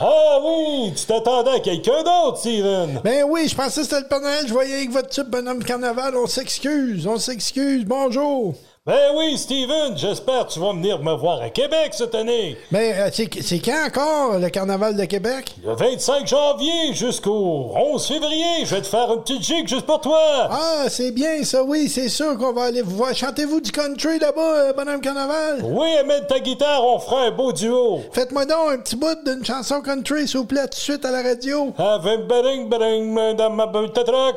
Ah 0.00 0.38
oui, 0.40 0.92
tu 0.94 1.06
t'attendais 1.06 1.50
à 1.56 1.58
quelqu'un 1.58 2.04
d'autre, 2.04 2.38
Steven. 2.38 3.00
Ben 3.02 3.24
oui, 3.28 3.48
je 3.48 3.56
pensais 3.56 3.80
que 3.80 3.86
c'était 3.88 4.00
le 4.02 4.06
Père 4.06 4.20
Noël. 4.20 4.46
Je 4.46 4.52
voyais 4.52 4.76
avec 4.76 4.92
votre 4.92 5.08
type 5.08 5.26
bonhomme 5.26 5.64
carnaval. 5.64 6.14
On 6.16 6.28
s'excuse, 6.28 7.04
on 7.08 7.16
s'excuse. 7.18 7.84
Bonjour. 7.84 8.54
Ben 8.86 9.10
oui, 9.14 9.36
Steven, 9.36 9.96
j'espère 9.96 10.46
que 10.46 10.52
tu 10.52 10.60
vas 10.60 10.72
venir 10.72 10.98
me 11.02 11.12
voir 11.12 11.42
à 11.42 11.50
Québec 11.50 11.90
cette 11.92 12.14
année. 12.14 12.56
Ben, 12.70 12.94
euh, 12.96 13.10
c'est 13.12 13.58
quand 13.58 13.86
encore 13.86 14.38
le 14.38 14.48
carnaval 14.48 14.96
de 14.96 15.04
Québec? 15.04 15.56
Le 15.62 15.74
25 15.74 16.26
janvier 16.26 16.94
jusqu'au 16.94 17.70
11 17.76 18.06
février, 18.06 18.64
je 18.64 18.74
vais 18.74 18.80
te 18.80 18.86
faire 18.86 19.12
une 19.12 19.20
petite 19.20 19.42
gigue 19.42 19.68
juste 19.68 19.84
pour 19.84 20.00
toi. 20.00 20.48
Ah, 20.50 20.84
c'est 20.88 21.10
bien 21.10 21.44
ça, 21.44 21.62
oui, 21.62 21.90
c'est 21.90 22.08
sûr 22.08 22.38
qu'on 22.38 22.54
va 22.54 22.62
aller 22.64 22.80
vous 22.80 22.96
voir. 22.96 23.14
Chantez-vous 23.14 23.60
du 23.60 23.70
country 23.72 24.18
là-bas, 24.20 24.40
euh, 24.40 24.72
bonhomme 24.72 25.02
carnaval? 25.02 25.60
Oui, 25.64 25.94
amène 25.98 26.26
ta 26.26 26.38
guitare, 26.40 26.82
on 26.82 26.98
fera 26.98 27.24
un 27.24 27.30
beau 27.30 27.52
duo. 27.52 28.00
Faites-moi 28.12 28.46
donc 28.46 28.70
un 28.70 28.78
petit 28.78 28.96
bout 28.96 29.22
d'une 29.26 29.44
chanson 29.44 29.82
country, 29.82 30.26
s'il 30.26 30.38
vous 30.38 30.46
plaît, 30.46 30.62
tout 30.62 30.68
de 30.70 30.74
suite 30.76 31.04
à 31.04 31.10
la 31.10 31.22
radio. 31.22 31.74
Avec 31.76 32.26
bering 32.26 32.70
bering 32.70 33.36
dans 33.36 33.50
ma 33.50 33.66
truck. 33.66 34.36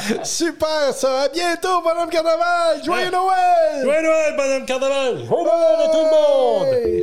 Super, 0.24 0.94
ça. 0.94 1.09
À 1.10 1.28
bientôt, 1.28 1.82
bonhomme 1.82 2.08
carnaval. 2.08 2.84
Joyeux 2.84 3.10
Noël! 3.10 3.82
Joyeux 3.82 4.02
Noël, 4.02 4.34
bonhomme 4.36 4.64
Carnaval. 4.64 5.18
Joyeux 5.26 5.44
Noël 5.44 5.80
à 5.80 5.88
tout 5.88 5.98
le 5.98 6.10
monde. 6.10 7.02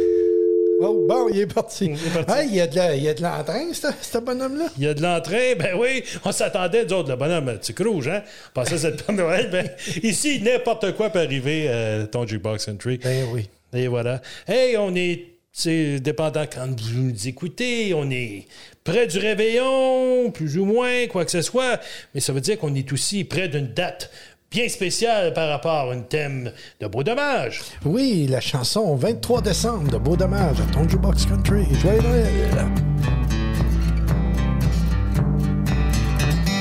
Oh, 0.79 1.05
bon, 1.09 1.27
il 1.29 1.39
est 1.41 1.53
parti. 1.53 1.85
est 1.91 2.13
parti. 2.13 2.31
Hey, 2.31 2.47
il 2.49 2.55
y 2.55 2.61
a 2.61 2.67
de 2.67 3.17
il 3.19 3.21
l'entrain, 3.21 3.65
ce 3.73 4.17
bonhomme-là? 4.19 4.65
Il 4.77 4.83
y 4.85 4.87
a 4.87 4.93
de 4.93 5.01
l'entrée, 5.01 5.55
ben 5.55 5.75
oui, 5.77 6.03
on 6.23 6.31
s'attendait, 6.31 6.85
nous 6.85 6.93
autres, 6.93 7.09
le 7.09 7.15
bonhomme, 7.17 7.59
tu 7.61 7.73
rouge, 7.83 8.07
hein? 8.07 8.23
C'était 8.63 8.91
le 8.91 8.95
Père 8.95 9.15
Noël, 9.15 9.49
ben 9.51 9.69
ici, 10.03 10.41
n'importe 10.41 10.95
quoi 10.95 11.09
peut 11.09 11.19
arriver 11.19 11.67
à 11.67 12.07
ton 12.07 12.25
jukebox 12.25 12.65
country. 12.65 12.99
Ben 13.03 13.25
oui. 13.33 13.49
Et 13.73 13.87
voilà. 13.87 14.21
Hey, 14.47 14.77
on 14.77 14.95
est, 14.95 15.39
c'est 15.51 15.99
dépendant 15.99 16.45
quand 16.45 16.67
vous 16.79 17.01
nous 17.01 17.27
écoutez, 17.27 17.93
on 17.93 18.09
est 18.09 18.45
près 18.87 19.05
du 19.05 19.19
réveillon, 19.19 20.31
plus 20.31 20.57
ou 20.57 20.63
moins, 20.63 21.07
quoi 21.07 21.25
que 21.25 21.31
ce 21.31 21.41
soit, 21.41 21.81
mais 22.15 22.21
ça 22.21 22.31
veut 22.31 22.39
dire 22.39 22.57
qu'on 22.57 22.73
est 22.73 22.89
aussi 22.93 23.25
près 23.25 23.49
d'une 23.49 23.67
date 23.67 24.09
bien 24.49 24.69
spéciale 24.69 25.33
par 25.33 25.49
rapport 25.49 25.91
à 25.91 25.93
un 25.93 25.99
thème 25.99 26.53
de 26.79 26.87
beau 26.87 27.03
dommage. 27.03 27.63
Oui, 27.83 28.27
la 28.29 28.39
chanson 28.39 28.95
23 28.95 29.41
décembre 29.41 29.91
de 29.91 29.97
Beau 29.97 30.15
Dommage 30.15 30.61
à 30.61 30.73
ton 30.73 30.87
Jukebox 30.87 31.25
Country. 31.25 31.65
Joyeux 31.81 32.01
Noël! 32.01 32.65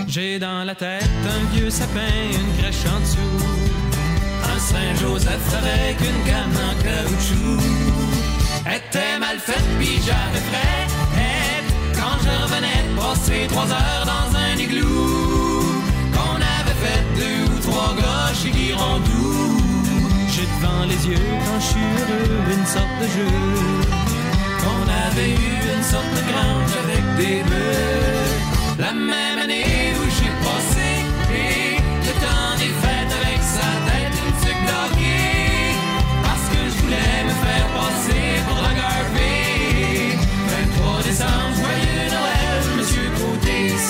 J'ai 0.08 0.40
dans 0.40 0.64
la 0.64 0.74
tête 0.74 1.04
un 1.04 1.54
vieux 1.54 1.70
sapin, 1.70 2.00
une 2.32 2.60
crèche 2.60 2.86
en 2.92 3.00
dessous. 3.00 3.46
Un 4.52 4.58
Saint-Joseph 4.58 5.54
avec 5.54 6.00
une 6.00 6.24
canne 6.26 6.56
en 6.56 6.74
caoutchouc. 6.82 7.62
Était 8.66 9.18
mal 9.20 9.38
faite, 9.38 9.62
puis 9.78 10.00
j'avais 10.04 10.44
frais. 10.50 10.95
Quand 12.06 12.18
je 12.22 12.30
revenais 12.42 12.82
de 12.88 12.92
passer 13.00 13.46
trois 13.48 13.68
heures 13.76 14.06
dans 14.14 14.28
un 14.38 14.56
igloo. 14.56 15.82
Qu'on 16.14 16.36
avait 16.56 16.78
fait 16.84 17.02
deux 17.20 17.42
ou 17.52 17.58
trois 17.68 17.92
gars 18.00 18.32
chez 18.38 18.52
Girondou. 18.52 19.58
J'ai 20.32 20.46
devant 20.54 20.84
les 20.92 21.00
yeux 21.10 21.32
quand 21.44 21.60
je 21.64 21.68
suis 21.72 21.88
heureux 21.98 22.44
une 22.56 22.66
sorte 22.76 22.96
de 23.02 23.08
jeu. 23.16 23.32
Qu'on 24.60 24.86
avait 25.06 25.30
eu 25.30 25.56
une 25.76 25.86
sorte 25.92 26.12
de 26.18 26.22
grange 26.30 26.74
avec 26.84 27.04
des 27.20 27.38
bœufs. 27.48 28.78
La 28.78 28.92
même 28.92 29.38
année 29.42 29.75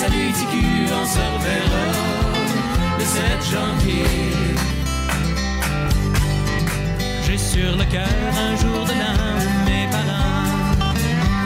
salut 0.07 0.31
TQ, 0.31 0.55
on 0.99 1.05
se 1.05 1.23
reverra 1.35 1.85
le 2.97 3.05
7 3.05 3.21
janvier. 3.51 4.05
J'ai 7.23 7.37
sur 7.37 7.71
le 7.75 7.85
cœur 7.85 8.33
un 8.47 8.55
jour 8.55 8.85
de 8.85 8.93
où 8.93 9.65
mes 9.65 9.87
parents, 9.95 10.47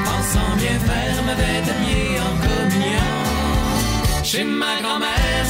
pensant 0.06 0.56
bien 0.58 0.78
faire, 0.88 1.18
m'avaient 1.28 1.64
habillé 1.72 2.20
en 2.28 2.34
communion. 2.48 3.12
Chez 4.24 4.44
ma 4.44 4.74
grand-mère, 4.82 5.46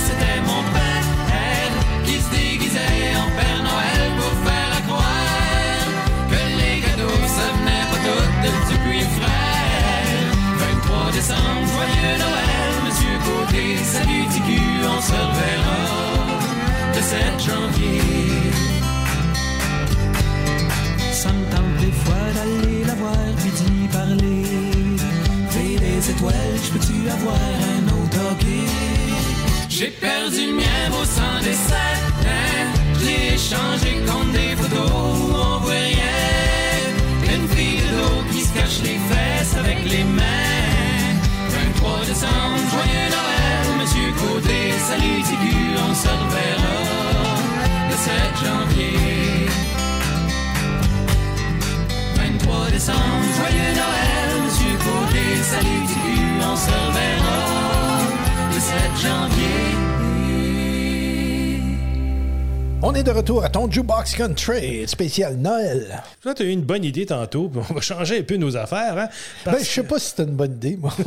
ton 63.61 63.71
Jukebox 63.71 64.15
Country, 64.15 64.87
spécial 64.87 65.35
Noël. 65.35 66.01
Toi, 66.21 66.33
tu 66.33 66.43
as 66.43 66.45
eu 66.45 66.49
une 66.49 66.61
bonne 66.61 66.83
idée 66.83 67.05
tantôt, 67.05 67.47
puis 67.47 67.61
on 67.69 67.73
va 67.73 67.81
changer 67.81 68.19
un 68.19 68.23
peu 68.23 68.35
nos 68.35 68.57
affaires. 68.57 68.97
Hein? 68.97 69.07
Ben, 69.45 69.57
je 69.59 69.65
sais 69.65 69.83
pas 69.83 69.99
si 69.99 70.09
c'était 70.09 70.23
une 70.23 70.35
bonne 70.35 70.53
idée, 70.53 70.77
moi. 70.77 70.91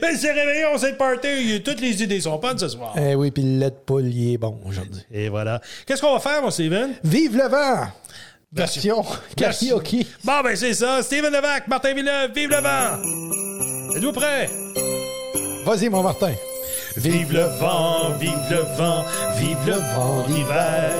Ben, 0.00 0.14
c'est 0.14 0.32
réveillon, 0.32 0.76
c'est 0.76 0.90
le 0.90 0.96
party. 0.96 1.62
Toutes 1.64 1.80
les 1.80 2.02
idées 2.02 2.20
sont 2.20 2.36
bonnes 2.38 2.58
ce 2.58 2.68
soir. 2.68 2.94
eh 2.98 3.14
oui, 3.14 3.30
puis 3.30 3.42
le 3.58 3.70
poule, 3.70 4.06
il 4.08 4.34
est 4.34 4.38
bon 4.38 4.60
aujourd'hui. 4.66 5.00
Et 5.10 5.28
voilà. 5.30 5.60
Qu'est-ce 5.86 6.02
qu'on 6.02 6.12
va 6.12 6.20
faire, 6.20 6.42
mon 6.42 6.50
Steven? 6.50 6.90
Vive 7.02 7.36
le 7.36 7.48
vent! 7.48 7.86
Version 8.52 9.02
karaoke. 9.36 10.06
Bon, 10.22 10.42
ben, 10.42 10.54
c'est 10.54 10.74
ça. 10.74 11.02
Steven 11.02 11.32
Levac, 11.32 11.66
Martin 11.68 11.94
Villeneuve, 11.94 12.32
vive 12.34 12.50
le 12.50 12.60
vent! 12.60 13.96
Êtes-vous 13.96 14.12
prêts? 14.12 14.50
Vas-y, 15.64 15.88
mon 15.88 16.02
Martin. 16.02 16.34
Vive 16.96 17.32
le 17.32 17.44
vent, 17.60 18.10
vive 18.18 18.50
le 18.50 18.64
vent, 18.76 19.04
vive 19.36 19.66
le 19.66 19.74
vent 19.94 20.26
d'hiver 20.26 20.90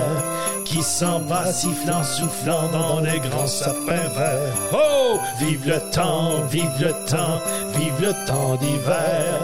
qui 0.70 0.82
s'en 0.82 1.18
va 1.20 1.52
sifflant, 1.52 2.04
soufflant 2.04 2.68
dans 2.68 3.00
les 3.00 3.18
grands 3.18 3.48
sapins 3.48 4.08
verts. 4.16 4.54
Oh, 4.72 5.18
vive 5.40 5.66
le 5.66 5.80
temps, 5.90 6.44
vive 6.48 6.70
le 6.80 6.92
temps, 7.08 7.40
vive 7.74 8.00
le 8.00 8.26
temps 8.26 8.54
d'hiver. 8.54 9.40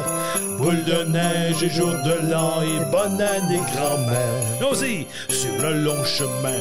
Boule 0.57 0.85
de 0.85 1.03
neige 1.11 1.65
et 1.65 1.71
jour 1.71 1.91
de 1.91 2.31
l'an 2.31 2.63
et 2.63 2.85
bonne 2.93 3.21
année 3.21 3.61
grand-mère. 3.75 4.71
Aussi, 4.71 5.07
sur 5.29 5.61
le 5.61 5.83
long 5.83 6.05
chemin, 6.05 6.61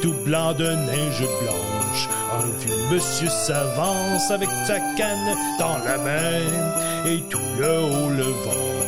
tout 0.00 0.14
blanc 0.24 0.52
de 0.52 0.70
neige 0.70 1.26
blanche, 1.42 2.08
un 2.40 2.46
vieux 2.58 2.76
monsieur 2.92 3.28
s'avance 3.28 4.30
avec 4.30 4.48
sa 4.66 4.78
canne 4.96 5.36
dans 5.58 5.78
la 5.84 5.98
main 5.98 7.04
et 7.06 7.20
tout 7.28 7.38
le 7.58 7.80
haut 7.80 8.10
le 8.10 8.22
vent 8.22 8.87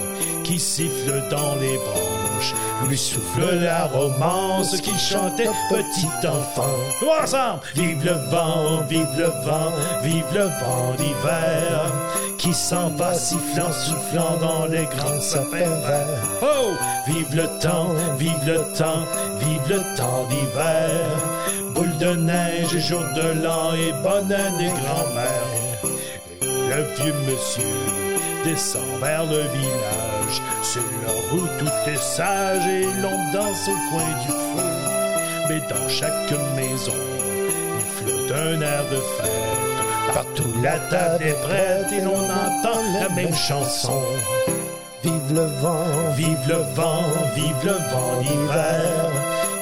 qui 0.51 0.59
siffle 0.59 1.23
dans 1.31 1.55
les 1.61 1.79
branches, 1.79 2.55
lui 2.89 2.99
souffle 2.99 3.61
la 3.63 3.85
romance 3.85 4.81
qu'il 4.81 4.99
chantait 4.99 5.49
petit 5.69 6.27
enfant. 6.27 6.75
Ensemble, 7.23 7.61
vive 7.77 8.05
le 8.05 8.15
vent, 8.33 8.83
vive 8.89 9.07
le 9.17 9.27
vent, 9.47 9.73
vive 10.03 10.25
le 10.35 10.47
vent 10.47 10.95
d'hiver, 10.99 11.93
qui 12.37 12.53
s'en 12.53 12.89
va 12.89 13.15
sifflant, 13.15 13.71
soufflant 13.71 14.39
dans 14.41 14.67
les 14.67 14.87
grands 14.87 15.21
sapins 15.21 15.79
verts. 15.87 16.43
Oh, 16.43 16.73
vive 17.07 17.37
le 17.37 17.47
temps, 17.61 17.95
vive 18.19 18.45
le 18.45 18.77
temps, 18.77 19.07
vive 19.39 19.69
le 19.69 19.97
temps 19.97 20.27
d'hiver, 20.31 21.07
boule 21.75 21.97
de 21.99 22.17
neige 22.17 22.77
jour 22.89 23.05
de 23.15 23.41
l'an 23.41 23.73
et 23.75 23.93
bonne 24.03 24.33
année 24.33 24.73
grand-mère. 24.83 25.81
Le 26.43 26.83
vieux 26.97 27.15
monsieur 27.25 27.63
descend 28.45 28.83
vers 29.01 29.25
le 29.27 29.43
village. 29.43 30.20
C'est 30.63 30.81
là 30.81 31.13
où 31.33 31.39
tout 31.59 31.91
est 31.91 31.97
sage 31.97 32.67
et 32.67 32.85
l'on 33.03 33.33
danse 33.33 33.69
au 33.69 33.91
coin 33.91 34.09
du 34.23 34.29
feu. 34.29 34.71
Mais 35.49 35.61
dans 35.69 35.89
chaque 35.89 36.31
maison, 36.57 36.95
il 37.79 37.85
flotte 37.97 38.33
un 38.33 38.61
air 38.61 38.85
de 38.85 39.01
fête. 39.17 40.15
Partout 40.15 40.53
la 40.63 40.79
table 40.91 41.25
est 41.25 41.41
prête 41.43 41.93
et 41.93 42.01
l'on 42.01 42.23
entend 42.23 42.83
la 43.01 43.09
même 43.11 43.35
chanson. 43.35 44.03
Vive 45.03 45.33
le 45.33 45.47
vent, 45.61 45.87
Vive 46.17 46.49
le 46.49 46.75
vent, 46.75 47.05
vive 47.35 47.65
le 47.65 47.73
vent 47.73 48.21
d'hiver 48.21 49.11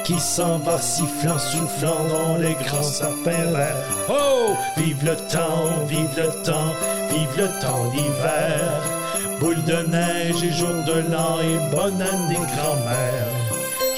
qui 0.03 0.19
s'en 0.19 0.57
va 0.57 0.79
sifflant, 0.79 1.37
soufflant 1.37 2.03
dans 2.09 2.37
les 2.37 2.55
grands 2.55 2.81
sapins 2.81 3.51
verts. 3.51 3.85
Oh, 4.09 4.55
vive 4.75 5.05
le 5.05 5.15
temps, 5.15 5.85
vive 5.87 6.09
le 6.17 6.43
temps, 6.43 6.73
vive 7.11 7.37
le 7.37 7.47
temps 7.61 7.85
d'hiver. 7.93 8.98
Boule 9.39 9.63
de 9.63 9.87
neige 9.87 10.43
et 10.43 10.51
jour 10.51 10.83
de 10.85 11.11
l'an 11.11 11.39
et 11.39 11.75
bonne 11.75 12.01
année 12.01 12.35
grand-mère. 12.35 13.39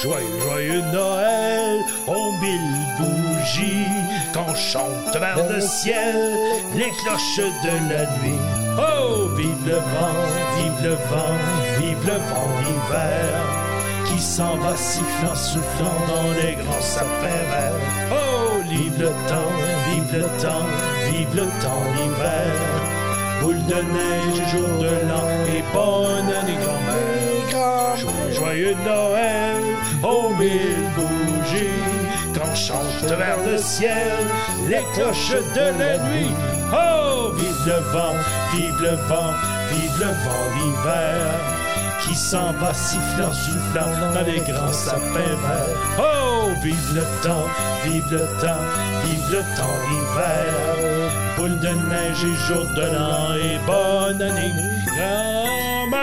Joyeux, 0.01 0.39
joyeux 0.43 0.81
Noël, 0.93 1.79
on 2.07 2.31
mille 2.39 2.77
bougies, 2.97 3.85
qu'on 4.33 4.53
chante 4.55 5.15
vers 5.15 5.47
le 5.47 5.61
ciel 5.61 6.15
les 6.75 6.91
cloches 7.03 7.37
de 7.37 7.93
la 7.93 8.05
nuit. 8.19 8.39
Oh, 8.77 9.27
vive 9.35 9.65
le 9.65 9.75
vent, 9.75 10.19
vive 10.57 10.83
le 10.83 10.93
vent, 11.09 11.37
vive 11.79 12.05
le 12.05 12.13
vent 12.13 12.51
d'hiver, 12.63 13.33
qui 14.07 14.19
s'en 14.19 14.57
va 14.57 14.75
sifflant, 14.75 15.35
soufflant 15.35 16.05
dans 16.07 16.31
les 16.33 16.55
grands 16.55 16.81
sapins 16.81 17.45
verts. 17.51 18.11
Oh, 18.11 18.61
vive 18.69 18.99
le 18.99 19.09
temps, 19.27 19.53
vive 19.89 20.17
le 20.17 20.41
temps, 20.41 20.67
vive 21.11 21.35
le 21.35 21.45
temps 21.61 21.83
d'hiver, 21.95 22.90
boule 23.41 23.65
de 23.65 23.81
neige, 23.95 24.49
jour 24.51 24.69
de 24.79 24.93
l'an 25.07 25.29
et 25.55 25.63
bonne 25.73 26.29
année 26.39 26.57
grand-mère. 26.63 27.97
Joyeux, 27.97 28.33
joyeux 28.33 28.75
Noël, 28.85 29.63
aux 30.03 30.29
mille 30.35 30.85
bougies, 30.95 32.33
qu'on 32.33 32.55
chante 32.55 33.03
vers 33.03 33.37
le 33.45 33.57
ciel 33.57 34.17
les 34.69 34.83
cloches 34.93 35.35
de 35.55 35.79
la 35.79 35.97
nuit. 36.09 36.31
Oh, 36.71 37.31
vive 37.35 37.65
le 37.65 37.79
vent, 37.91 38.15
vive 38.53 38.81
le 38.81 38.95
vent, 39.09 39.33
vive 39.71 39.99
le 39.99 40.11
vent 40.23 40.45
d'hiver, 40.55 41.60
qui 42.11 42.17
s'en 42.17 42.51
va 42.53 42.73
sifflant, 42.73 43.31
soufflant 43.31 43.89
dans 44.13 44.25
les 44.25 44.41
grands 44.41 44.73
sapins 44.73 45.37
verts. 45.43 45.77
Oh, 45.97 46.49
vive 46.61 46.93
le 46.93 47.03
temps, 47.23 47.47
vive 47.85 48.11
le 48.11 48.25
temps, 48.41 48.65
vive 49.05 49.31
le 49.31 49.39
temps 49.55 49.79
d'hiver, 49.87 50.45
boule 51.37 51.59
de 51.59 51.69
neige 51.89 52.25
et 52.25 52.35
jour 52.47 52.65
de 52.75 52.81
l'an 52.81 53.33
et 53.35 53.57
bonne 53.65 54.21
année, 54.21 54.51
grand-mère. 54.87 56.01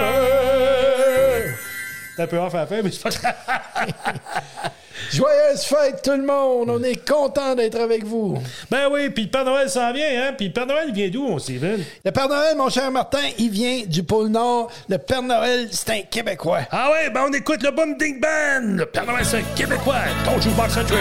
T'as 2.16 2.26
peu 2.26 2.38
off 2.38 2.54
à 2.54 2.66
la 2.70 2.82
mais 2.82 2.90
c'est 2.90 3.02
pas. 3.02 3.10
Joyeuse 5.12 5.62
fête 5.64 6.02
tout 6.02 6.12
le 6.12 6.24
monde! 6.24 6.70
On 6.70 6.82
est 6.82 7.06
content 7.08 7.54
d'être 7.54 7.80
avec 7.80 8.04
vous. 8.04 8.38
Ben 8.70 8.88
oui, 8.90 9.10
puis 9.10 9.24
le 9.24 9.30
Père 9.30 9.44
Noël 9.44 9.68
s'en 9.70 9.92
vient, 9.92 10.06
hein? 10.06 10.32
Puis 10.36 10.48
le 10.48 10.52
Père 10.52 10.66
Noël, 10.66 10.92
vient 10.92 11.08
d'où, 11.08 11.26
mon 11.28 11.38
Steven? 11.38 11.82
Le 12.04 12.10
Père 12.10 12.28
Noël, 12.28 12.56
mon 12.56 12.68
cher 12.68 12.90
Martin, 12.90 13.18
il 13.38 13.50
vient 13.50 13.82
du 13.86 14.02
pôle 14.02 14.28
Nord. 14.28 14.70
Le 14.88 14.98
Père 14.98 15.22
Noël, 15.22 15.68
c'est 15.70 15.90
un 15.90 16.02
Québécois. 16.02 16.60
Ah 16.70 16.90
ouais, 16.92 17.10
ben 17.10 17.26
on 17.28 17.32
écoute 17.32 17.62
le 17.62 17.70
Boom 17.70 17.96
Ding 17.96 18.20
Band! 18.20 18.76
Le 18.76 18.86
Père 18.86 19.06
Noël, 19.06 19.24
c'est 19.24 19.38
un 19.38 19.42
Québécois! 19.56 19.94
Ton 20.24 20.40
jukebox 20.40 20.74
country! 20.74 20.96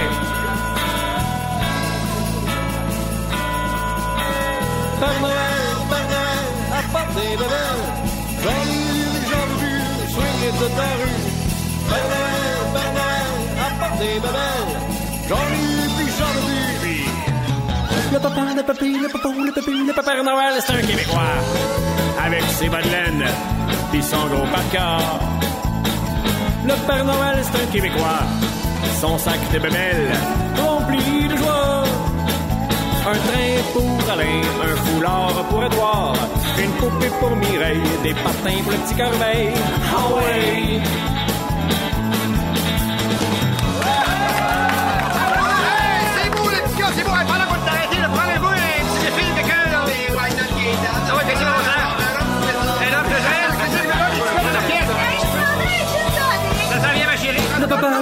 Père 5.00 5.22
Noël, 5.22 5.36
Père 5.90 6.08
Noël, 6.10 6.48
apporte 6.80 7.14
des 7.16 7.38
bébelles. 7.38 7.86
Joyeux 8.42 9.14
les 9.14 9.26
gens 9.30 9.48
de 10.60 10.68
ta 10.76 10.90
rue. 10.98 11.22
Père 11.88 12.08
Noël, 12.08 12.08
Père 12.08 12.08
Noël, 12.10 12.27
des 14.00 14.20
bébelles. 14.26 14.76
Joyeux 15.28 15.88
les 16.00 16.12
gens 16.18 16.36
du 16.46 17.04
Le 18.14 18.20
papa, 18.20 18.42
le 18.56 18.64
papy, 18.64 19.00
le 19.00 19.10
papa, 19.10 19.30
le 19.46 19.52
papy, 19.52 19.72
le 19.88 19.94
papa 19.94 20.24
Noël, 20.24 20.54
c'est 20.66 20.74
un 20.74 20.82
Québécois. 20.82 21.36
Avec 22.26 22.44
ses 22.58 22.70
bas 22.70 22.82
de 22.82 22.90
laine, 22.90 23.26
pis 23.92 24.04
son 24.04 24.26
gros 24.28 24.48
parka. 24.54 24.98
Le 26.66 26.74
Père 26.88 27.06
Noël, 27.06 27.38
c'est 27.44 27.62
un 27.62 27.66
Québécois. 27.72 28.24
Son 29.02 29.18
sac 29.18 29.40
de 29.54 29.60
bébelles, 29.60 30.12
rempli 30.58 31.28
de 31.28 31.38
joie. 31.38 31.84
Un 33.10 33.20
train 33.28 33.54
pour 33.74 34.12
Alain, 34.12 34.42
un 34.64 34.76
foulard 34.86 35.46
pour 35.50 35.64
Edouard, 35.64 36.16
une 36.58 36.72
poupée 36.72 37.12
pour 37.20 37.36
Mireille, 37.36 37.82
des 38.04 38.14
patins 38.14 38.62
pour 38.64 38.72
le 38.74 38.78
petit 38.80 38.96
corbeil. 38.96 39.50
Ah 39.96 40.16
ouais! 40.16 41.16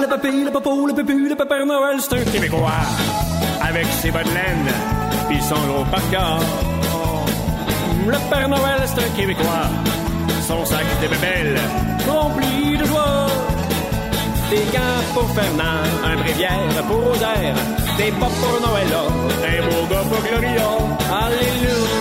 Le 0.00 0.06
papy, 0.06 0.44
le 0.44 0.50
papa, 0.50 0.70
le 0.86 0.94
pépu, 0.94 1.28
le 1.28 1.34
papa 1.34 1.64
Noël, 1.64 1.96
c'est 2.00 2.14
un 2.14 2.24
Québécois. 2.24 2.82
Avec 3.60 3.86
ses 4.00 4.10
de 4.10 4.16
laine, 4.16 4.68
pis 5.28 5.40
son 5.42 5.60
gros 5.68 5.84
parka. 5.90 6.38
Le 8.06 8.18
Père 8.30 8.48
Noël, 8.48 8.80
c'est 8.86 9.02
un 9.04 9.16
Québécois. 9.16 9.68
Son 10.46 10.64
sac 10.64 10.86
de 11.02 11.08
bébelles, 11.08 11.60
rempli 12.08 12.76
de 12.78 12.84
joie. 12.84 13.26
Des 14.50 14.64
gants 14.74 15.02
pour 15.14 15.28
Fernand, 15.30 15.82
un 16.04 16.16
bréviaire 16.22 16.82
pour 16.86 17.00
Rosaire. 17.04 17.56
Des 17.98 18.12
pop 18.12 18.30
pour 18.40 18.56
Noëlla, 18.64 19.02
un 19.50 19.62
beau 19.66 19.86
gars 19.90 20.04
pour 20.08 20.22
Gloria. 20.22 20.68
Alléluia. 21.24 21.95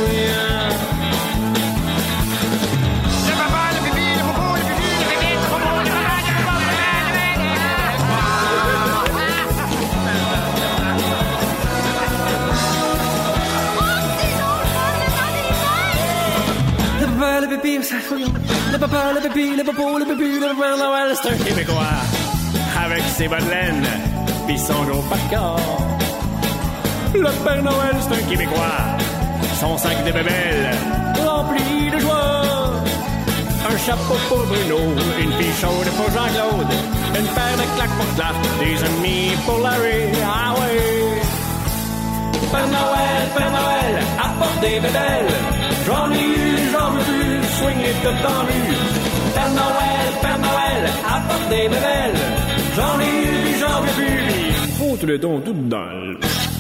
Le 19.26 19.64
papa, 19.64 19.82
le 19.98 21.16
c'est 21.16 21.30
un 21.30 21.38
Québécois. 21.44 21.98
avec 22.86 23.04
ses 23.18 23.28
bas 23.28 23.40
de 23.40 23.50
laine, 23.50 23.88
pis 24.46 24.60
son 24.60 24.84
gros 24.84 25.02
parcours. 25.02 25.82
Le 27.16 27.32
Père 27.44 27.64
Noël, 27.64 27.96
c'est 28.02 28.24
un 28.24 28.30
Québécois. 28.30 28.86
Son 29.60 29.78
sac 29.80 29.98
de 30.06 30.12
bébelles, 30.12 30.70
rempli 31.26 31.90
de 31.90 32.00
joie. 32.00 32.44
Un 33.68 33.78
chapeau 33.80 34.14
pour 34.30 34.46
Bruno, 34.46 34.78
une 35.20 35.34
fille 35.34 35.54
chaude 35.60 35.90
pour 35.98 36.12
Jean-Claude. 36.12 36.74
Une 37.18 37.28
paire 37.34 37.58
de 37.58 37.76
claques 37.76 37.98
pour 37.98 38.16
Clark, 38.16 38.36
des 38.60 38.84
amis 38.84 39.32
pour 39.44 39.58
Larry. 39.58 40.12
Ah 40.24 40.54
ouais! 40.54 41.22
Père 42.52 42.68
Noël, 42.68 43.24
Père 43.36 43.52
Noël, 43.52 44.04
apporte 44.24 44.60
des 44.62 44.80
bébelles. 44.80 45.34
J'en 45.88 46.12
ai 46.12 46.24
eu, 46.24 46.58
j'en 46.72 46.92
veux 46.92 47.04
plus, 47.04 47.44
swingez 47.58 47.96
tout 48.04 48.24
dans. 48.24 49.05
Père 49.46 49.54
Noël, 49.54 50.14
Père 50.22 50.40
Noël, 50.40 50.90
apporte 51.08 51.50
des 51.50 51.70
bébelles. 51.70 52.18
J'en 52.76 53.00
ai 53.00 53.06
eu, 53.06 53.60
j'en 53.60 53.82
veux 53.82 53.92
plus. 53.94 54.74
Faut 54.74 55.06
le 55.06 55.20
don 55.20 55.40
tout 55.40 55.54
dans 55.54 55.86
le... 55.86 56.18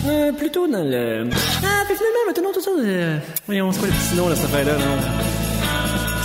Euh, 0.08 0.32
plutôt 0.34 0.67
dans 0.67 0.84
le... 0.84 1.28
Ah, 1.63 1.84
puis 1.88 1.95
finalement, 1.95 2.26
maintenant 2.28 2.52
tout 2.54 2.62
ça... 2.62 2.69
Euh... 2.78 3.17
Voyons, 3.48 3.71
c'est 3.71 3.80
quoi 3.80 3.88
le 3.88 3.93
petit 3.93 4.15
nom 4.15 4.30
de 4.30 4.36
cette 4.36 4.45
affaire-là, 4.45 4.74
là? 4.74 4.86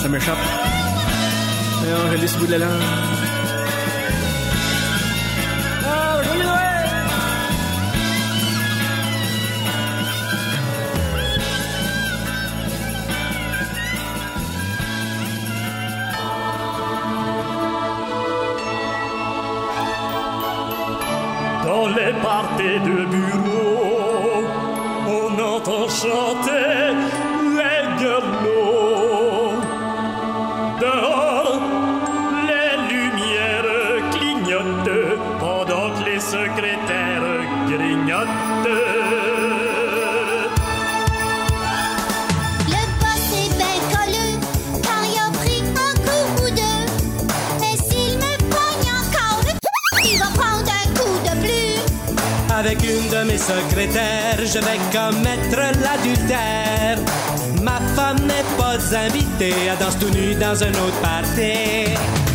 Ça 0.03 0.09
m'échappe. 0.09 0.37
Voyons, 1.79 2.11
j'ai 2.11 2.19
le 2.19 2.39
bout 2.39 2.47
de 2.47 2.51
la 2.53 2.59
langue. 2.59 3.20
Les 22.41 22.49
parties 22.49 22.81
de 22.81 23.05
bureau, 23.07 23.40
une 52.91 53.09
de 53.09 53.25
mes 53.25 53.39
secrétaires, 53.39 54.39
je 54.39 54.59
vais 54.59 54.81
commettre 54.91 55.59
l'adultère. 55.81 56.99
Ma 57.63 57.79
femme 57.95 58.19
n'est 58.27 58.57
pas 58.59 58.79
invitée 58.97 59.71
à 59.71 59.77
danser 59.77 59.99
tout 60.01 60.11
nu 60.11 60.35
dans 60.35 60.63
un 60.63 60.71
autre 60.71 61.01
party. 61.01 62.30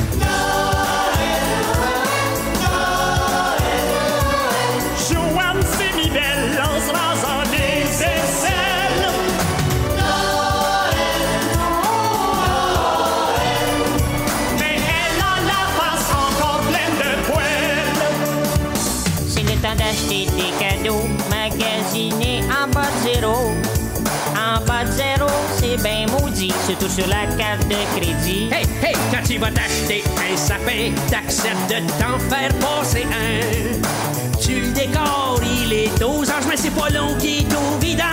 Sur 26.90 27.08
la 27.08 27.26
carte 27.38 27.68
de 27.68 27.76
crédit. 27.98 28.50
Hey, 28.52 28.66
hey, 28.84 28.96
quand 29.12 29.24
tu 29.28 29.38
vas 29.38 29.52
t'acheter 29.52 30.04
un 30.18 30.38
sapin, 30.38 30.92
t'acceptes 31.10 31.70
de 31.70 31.80
t'en 32.00 32.20
faire 32.30 32.54
passer 32.56 33.06
un. 33.06 34.40
Tu 34.40 34.62
le 34.62 34.72
décores, 34.72 35.42
il 35.44 35.74
est 35.74 36.04
aux 36.04 36.22
anges, 36.24 36.46
mais 36.50 36.58
c'est 36.58 36.74
pas 36.74 36.90
long 36.90 37.16
qu'il 37.18 37.42
est 37.42 37.80
vidange. 37.80 38.05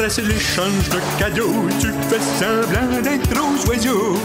Après 0.00 0.14
c'est 0.14 0.22
l'échange 0.22 0.88
de 0.88 0.98
cadeaux, 1.18 1.68
tu 1.78 1.92
fais 2.08 2.20
semblant 2.38 3.02
d'être 3.02 3.38
aux 3.38 3.68
oiseaux. 3.68 4.18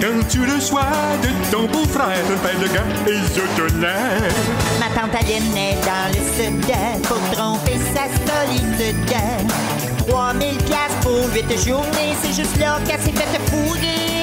Quand 0.00 0.28
tu 0.28 0.40
reçois 0.40 0.90
de 1.22 1.52
ton 1.52 1.66
beau-frère 1.66 2.18
une 2.28 2.36
paire 2.38 2.58
de 2.58 2.66
gants 2.66 3.06
ésotolaires. 3.06 4.34
Ma 4.80 4.86
tante 4.86 5.14
Aline 5.14 5.56
est 5.56 5.76
dans 5.84 6.08
le 6.08 6.18
sud 6.34 6.66
pour 7.04 7.20
tromper 7.30 7.78
sa 7.94 8.08
solitude. 8.26 9.14
3000 10.08 10.56
piastres 10.64 11.00
pour 11.02 11.32
8 11.32 11.64
journées, 11.64 12.16
c'est 12.20 12.34
juste 12.34 12.58
là 12.58 12.80
qu'elle 12.84 13.00
s'est 13.00 13.12
fait 13.12 13.38
fourrer. 13.52 14.13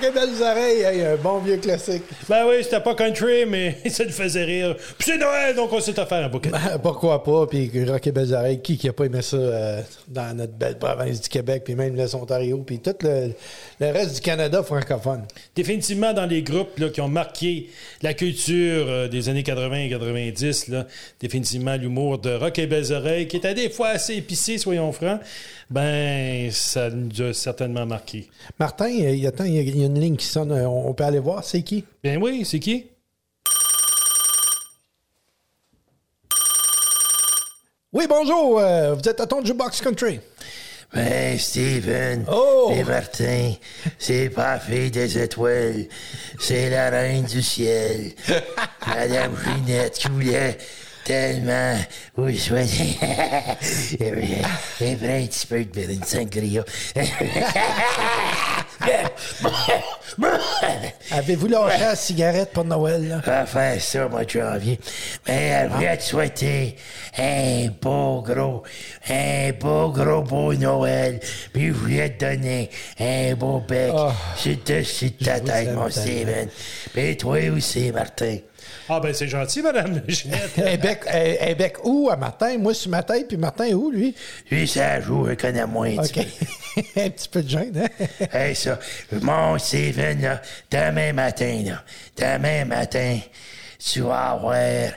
Rock 0.00 0.08
et 0.08 0.14
Belles 0.14 0.42
Oreilles. 0.42 0.80
Hey, 0.82 1.02
un 1.02 1.16
bon 1.16 1.38
vieux 1.38 1.56
classique. 1.58 2.02
Ben 2.28 2.44
oui, 2.48 2.56
c'était 2.62 2.80
pas 2.80 2.94
country, 2.94 3.44
mais 3.46 3.76
ça 3.90 4.04
le 4.04 4.10
faisait 4.10 4.44
rire. 4.44 4.76
Puis 4.98 5.10
c'est 5.12 5.18
Noël, 5.18 5.54
donc 5.54 5.72
on 5.72 5.80
s'est 5.80 5.98
offert 5.98 6.24
un 6.24 6.28
bouquet. 6.28 6.50
Ben, 6.50 6.78
pourquoi 6.82 7.22
pas? 7.22 7.46
Puis 7.46 7.70
Rock 7.86 8.06
et 8.06 8.12
Belles 8.12 8.32
Oreilles, 8.34 8.60
qui 8.62 8.78
qui 8.78 8.88
a 8.88 8.92
pas 8.92 9.04
aimé 9.04 9.20
ça 9.22 9.36
euh, 9.36 9.82
dans 10.08 10.36
notre 10.36 10.52
belle 10.54 10.78
province 10.78 11.20
du 11.20 11.28
Québec, 11.28 11.62
puis 11.64 11.74
même 11.74 11.94
l'Est 11.96 12.14
Ontario, 12.14 12.58
puis 12.66 12.78
tout 12.78 12.94
le, 13.02 13.32
le 13.80 13.90
reste 13.90 14.14
du 14.16 14.20
Canada 14.20 14.62
francophone. 14.62 15.24
Définitivement 15.54 16.12
dans 16.12 16.26
les 16.26 16.42
groupes 16.42 16.78
là, 16.78 16.88
qui 16.88 17.00
ont 17.00 17.08
marqué 17.08 17.68
la 18.02 18.14
culture 18.14 18.86
euh, 18.88 19.08
des 19.08 19.28
années 19.28 19.42
80 19.42 19.76
et 19.76 19.90
90, 19.90 20.68
là, 20.68 20.86
définitivement 21.20 21.76
l'humour 21.76 22.18
de 22.18 22.34
Rock 22.34 22.58
et 22.58 22.66
Belles 22.66 22.92
Oreilles, 22.92 23.28
qui 23.28 23.36
était 23.36 23.54
des 23.54 23.68
fois 23.70 23.88
assez 23.88 24.14
épicé, 24.16 24.58
soyons 24.58 24.92
francs, 24.92 25.20
ben 25.68 26.50
ça 26.50 26.90
nous 26.90 27.22
a 27.22 27.32
certainement 27.32 27.86
marqué. 27.86 28.28
Martin, 28.58 28.88
il 28.88 29.16
y, 29.18 29.26
a, 29.26 29.28
attends, 29.28 29.44
il 29.44 29.54
y 29.54 29.58
a- 29.58 29.62
il 29.62 29.80
y 29.80 29.84
a 29.84 29.88
une 29.90 30.00
ligne 30.00 30.16
qui 30.16 30.26
sonne. 30.26 30.52
euh, 30.52 30.68
On 30.68 30.88
on 30.90 30.94
peut 30.94 31.04
aller 31.04 31.18
voir. 31.18 31.44
C'est 31.44 31.62
qui? 31.62 31.84
Ben 32.02 32.20
oui, 32.22 32.44
c'est 32.44 32.58
qui? 32.60 32.86
Oui, 37.92 38.06
bonjour. 38.08 38.58
euh, 38.60 38.94
vous 38.94 39.08
êtes 39.08 39.20
à 39.20 39.26
ton 39.26 39.44
Jukebox 39.44 39.80
Country. 39.80 40.20
Ben, 40.94 41.38
Steven 41.38 42.24
Oh! 42.30 42.72
et 42.74 42.82
Martin, 42.84 43.52
c'est 43.98 44.28
pas 44.28 44.58
fille 44.58 44.90
des 44.90 45.18
étoiles, 45.22 45.86
c'est 46.40 46.68
la 46.68 46.90
reine 46.90 47.24
du 47.24 47.42
ciel. 47.42 48.12
Madame 48.86 49.32
Ginette 49.44 49.94
qui 49.94 50.08
voulait 50.08 50.58
tellement 51.04 51.76
vous 52.16 52.36
souhaiter 52.36 52.96
et 54.00 54.92
un 54.92 55.26
petit 55.26 55.46
peu 55.46 55.64
de 55.64 56.04
sangria. 56.04 56.64
Avez-vous 61.12 61.46
lâché 61.48 61.80
la 61.80 61.96
cigarette 61.96 62.50
pour 62.52 62.64
Noël? 62.64 63.08
Là? 63.08 63.20
va 63.24 63.46
faire 63.46 63.80
ça, 63.80 64.08
moi, 64.08 64.24
de 64.24 64.30
janvier. 64.30 64.78
Mais 65.26 65.46
elle 65.48 65.68
voulait 65.68 65.96
te 65.96 66.02
souhaiter 66.02 66.76
un 67.18 67.68
beau 67.80 68.22
gros, 68.22 68.62
un 69.08 69.52
beau 69.60 69.90
gros 69.90 70.22
beau 70.22 70.54
Noël. 70.54 71.20
Puis 71.52 71.68
je 71.68 71.72
voulais 71.72 72.10
te 72.10 72.24
donner 72.24 72.70
un 72.98 73.34
beau 73.34 73.62
bec 73.66 73.92
Ah. 73.96 74.12
sur 74.36 74.56
dessus 74.64 75.10
de 75.18 75.24
ta 75.24 75.40
tête, 75.40 75.72
mon. 75.74 75.88
Steven. 75.90 76.48
Puis 76.92 77.16
toi 77.16 77.38
aussi, 77.56 77.90
Martin. 77.92 78.36
Ah, 78.92 78.98
ben 78.98 79.14
c'est 79.14 79.28
gentil, 79.28 79.62
madame 79.62 80.00
Ginette. 80.08 80.58
un, 80.58 80.76
bec, 80.76 81.02
un- 81.06 81.50
un 81.50 81.54
bec 81.54 81.76
où 81.84 82.10
à 82.10 82.16
Martin? 82.16 82.58
Moi, 82.58 82.74
sur 82.74 82.90
ma 82.90 83.04
tête, 83.04 83.28
puis 83.28 83.36
Martin 83.36 83.66
est 83.66 83.74
où, 83.74 83.88
lui? 83.92 84.16
Lui, 84.50 84.66
ça 84.66 85.00
joue, 85.00 85.28
je 85.28 85.34
connais 85.34 85.64
moins. 85.64 85.96
un 85.96 86.02
petit 86.02 86.20
OK. 86.20 86.26
peu. 86.74 87.00
un 87.02 87.10
petit 87.10 87.28
peu 87.28 87.42
de 87.42 87.48
gêne, 87.48 87.84
hein? 88.00 88.06
Hey, 88.32 88.56
ça, 88.56 88.80
mon 89.12 89.56
Steven, 89.58 90.20
là, 90.20 90.42
demain 90.72 91.12
matin, 91.12 91.62
là, 91.66 91.84
demain 92.16 92.64
matin, 92.64 93.20
tu 93.78 94.00
vas 94.00 94.30
avoir 94.32 94.90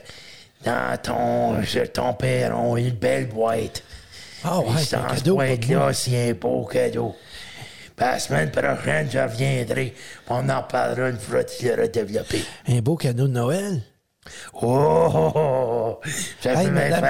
dans 0.65 0.97
ton, 1.93 2.13
perron 2.15 2.77
une 2.77 2.89
belle 2.91 3.27
boîte. 3.27 3.83
Ah 4.43 4.59
ouais, 4.59 4.65
c'est 4.79 4.95
un 4.95 5.07
dans 5.07 5.15
cette 5.15 5.27
boîte-là, 5.27 5.93
c'est 5.93 6.31
un 6.31 6.33
beau 6.33 6.65
cadeau. 6.65 7.15
Puis 7.95 8.05
la 8.05 8.19
semaine 8.19 8.51
prochaine, 8.51 9.07
je 9.11 9.19
reviendrai. 9.19 9.93
On 10.29 10.49
en 10.49 10.63
parlera 10.63 11.09
une 11.09 11.19
fois 11.19 11.43
que 11.43 11.51
tu 11.57 11.67
l'auras 11.67 11.87
développé. 11.87 12.43
Un 12.67 12.79
beau 12.79 12.95
cadeau 12.95 13.27
de 13.27 13.33
Noël. 13.33 13.81
Oh, 14.53 14.61
oh, 14.63 15.11
oh, 15.13 15.31
oh. 15.35 15.99
Ça 16.41 16.53
Hey, 16.53 16.69
madame. 16.69 17.03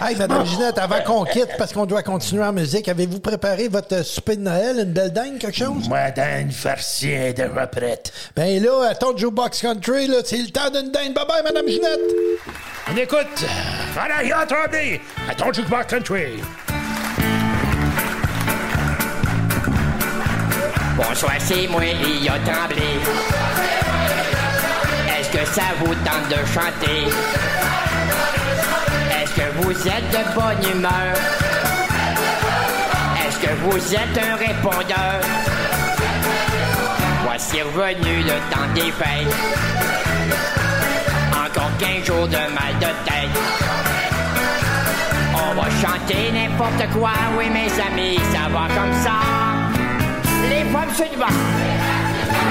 Hey, 0.00 0.16
Madame 0.16 0.46
Ginette, 0.46 0.78
avant 0.78 1.02
qu'on 1.02 1.24
quitte, 1.24 1.50
parce 1.58 1.72
qu'on 1.72 1.84
doit 1.86 2.02
continuer 2.02 2.44
en 2.44 2.52
musique, 2.52 2.88
avez-vous 2.88 3.20
préparé 3.20 3.68
votre 3.68 4.02
souper 4.04 4.36
de 4.36 4.42
Noël, 4.42 4.78
une 4.78 4.92
belle 4.92 5.12
dingue, 5.12 5.38
quelque 5.38 5.56
chose? 5.56 5.88
Moi, 5.88 6.10
dans 6.12 6.40
une 6.40 6.52
farcie 6.52 7.10
est 7.10 7.34
déjà 7.34 7.66
prête. 7.66 8.12
Ben 8.34 8.62
là, 8.62 8.88
à 8.90 8.94
ton 8.94 9.16
Jukebox 9.16 9.60
Country, 9.60 10.06
là, 10.06 10.18
c'est 10.24 10.38
le 10.38 10.48
temps 10.48 10.70
d'une 10.70 10.90
dinde. 10.90 11.14
Bye 11.14 11.26
bye, 11.28 11.42
Madame 11.44 11.68
Ginette! 11.68 12.00
On 12.90 12.96
écoute. 12.96 13.44
Voilà, 13.92 14.46
Tremblay, 14.46 15.00
à 15.28 15.34
ton 15.34 15.52
Jukebox 15.52 15.86
Country. 15.88 16.40
Bonsoir, 20.98 21.34
c'est 21.38 21.68
moi, 21.68 21.84
il 21.84 22.28
a 22.28 22.32
tremblé. 22.40 22.82
Est-ce 25.16 25.30
que 25.30 25.46
ça 25.46 25.62
vous 25.78 25.94
tente 25.94 26.28
de 26.28 26.44
chanter? 26.44 27.06
Est-ce 29.16 29.32
que 29.32 29.62
vous 29.62 29.70
êtes 29.70 30.10
de 30.10 30.34
bonne 30.34 30.76
humeur? 30.76 31.14
Est-ce 33.24 33.38
que 33.38 33.54
vous 33.62 33.94
êtes 33.94 34.18
un 34.18 34.34
répondeur? 34.34 35.20
Voici 37.22 37.62
revenu 37.62 38.24
le 38.24 38.36
temps 38.52 38.68
des 38.74 38.90
fêtes. 38.90 39.36
Encore 41.32 41.70
15 41.78 42.06
jours 42.06 42.26
de 42.26 42.34
mal 42.34 42.74
de 42.80 43.08
tête. 43.08 43.38
On 45.32 45.54
va 45.54 45.70
chanter 45.80 46.32
n'importe 46.32 46.92
quoi, 46.92 47.12
oui 47.38 47.48
mes 47.50 47.70
amis, 47.80 48.18
ça 48.32 48.48
va 48.50 48.66
comme 48.74 48.92
ça. 49.04 49.47
Les 50.48 50.64
femmes 50.72 50.94
se 50.94 51.02
battent, 51.18 51.32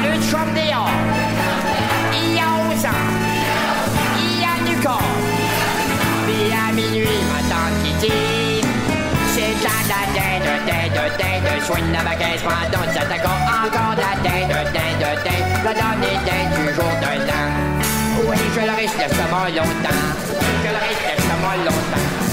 le 0.04 0.18
dehors. 0.56 0.90
Il 2.14 2.36
y 2.36 2.40
a 2.40 2.50
11 2.70 2.86
ans, 2.86 3.06
il 4.20 4.40
y 4.40 4.44
a 4.44 4.56
du 4.70 4.76
corps. 4.86 5.02
Puis 6.26 6.52
à 6.52 6.72
minuit, 6.74 7.20
ma 7.32 7.42
tante 7.50 7.78
qui 7.84 7.94
dit 8.06 8.62
C'est 9.34 9.54
la 9.64 9.78
la 9.90 10.02
dinde, 10.14 10.68
dinde, 10.68 11.12
dinde, 11.18 11.64
soigne 11.66 11.92
la 11.92 12.04
baguette, 12.04 12.40
ça 12.94 13.06
d'accord. 13.06 13.40
Encore 13.66 13.96
la 13.98 14.14
dinde, 14.22 14.72
dinde, 14.74 15.18
dinde, 15.24 15.48
la 15.66 15.74
dernière 15.74 16.22
dinde 16.28 16.68
du 16.68 16.74
jour 16.76 16.94
de 17.02 17.28
l'an. 17.28 17.68
Oui, 18.30 18.38
je 18.56 18.62
le 18.62 18.76
risque 18.76 18.98
mort 19.32 19.48
longtemps. 19.48 20.06
Je 20.64 20.70
le 20.70 20.82
risque 20.88 21.20
mort 21.42 21.58
longtemps. 21.66 22.27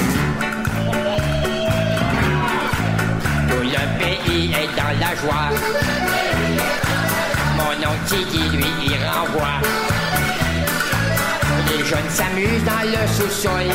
La 4.93 5.14
joie. 5.16 5.49
Mon 7.57 7.89
oncle 7.89 8.05
Tiki, 8.07 8.57
lui, 8.57 8.66
il 8.85 8.99
renvoie. 9.07 9.61
Les 11.70 11.85
jeunes 11.85 12.11
s'amusent 12.11 12.64
dans 12.64 12.85
le 12.85 13.07
sous-sol. 13.09 13.66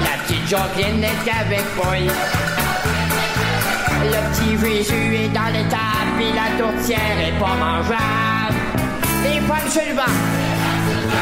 La 0.00 0.22
petite 0.22 0.48
Jocelyne 0.48 1.04
est 1.04 1.30
avec 1.30 1.64
Paul. 1.76 2.06
Le 4.04 4.20
petit 4.32 4.58
Jésus 4.58 5.16
est 5.16 5.28
dans 5.28 5.52
l'étable, 5.52 6.10
puis 6.16 6.32
la 6.32 6.62
tourtière 6.62 7.18
est 7.20 7.38
pas 7.38 7.54
mangeable. 7.54 8.58
Les 9.24 9.40
femmes 9.40 9.70
sur 9.70 9.82
le 9.88 9.94
banc, 9.94 10.16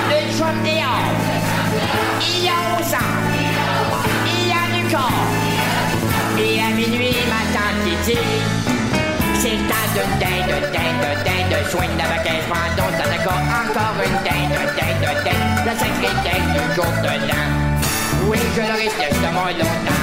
le 0.08 0.38
chum 0.38 0.62
dehors. 0.64 1.14
Il 2.22 2.44
y 2.44 2.48
a 2.48 2.52
11 2.78 2.94
ans, 2.94 3.12
il 4.26 4.48
y 4.48 4.52
a 4.52 4.82
du 4.82 4.94
corps. 4.94 5.49
Et 6.42 6.60
à 6.60 6.70
minuit, 6.74 7.16
ma 7.28 7.42
tante 7.54 7.80
qui 7.84 8.12
dit 8.12 8.18
C'est 9.38 9.50
le 9.50 9.64
temps 9.68 9.88
d'une 9.94 10.18
dinde, 10.18 10.72
dinde, 10.72 11.24
dinde 11.24 11.70
Soigne 11.70 11.96
la 11.98 12.04
vacances, 12.04 12.46
prends 12.48 12.72
donc 12.76 12.92
ça 12.98 13.08
d'accord 13.08 13.42
Encore 13.62 13.96
une 14.04 14.18
dinde, 14.24 14.56
dinde, 14.76 15.24
dinde 15.24 15.66
La 15.66 15.72
sacrée 15.72 16.16
dinde 16.24 16.50
du 16.54 16.74
jour 16.74 16.92
de 17.02 17.12
l'an. 17.28 17.46
Oui, 18.26 18.38
je 18.56 18.60
le 18.60 18.74
risque 18.82 19.10
de 19.10 19.14
ce 19.14 19.32
mois 19.32 19.52
longtemps. 19.52 20.00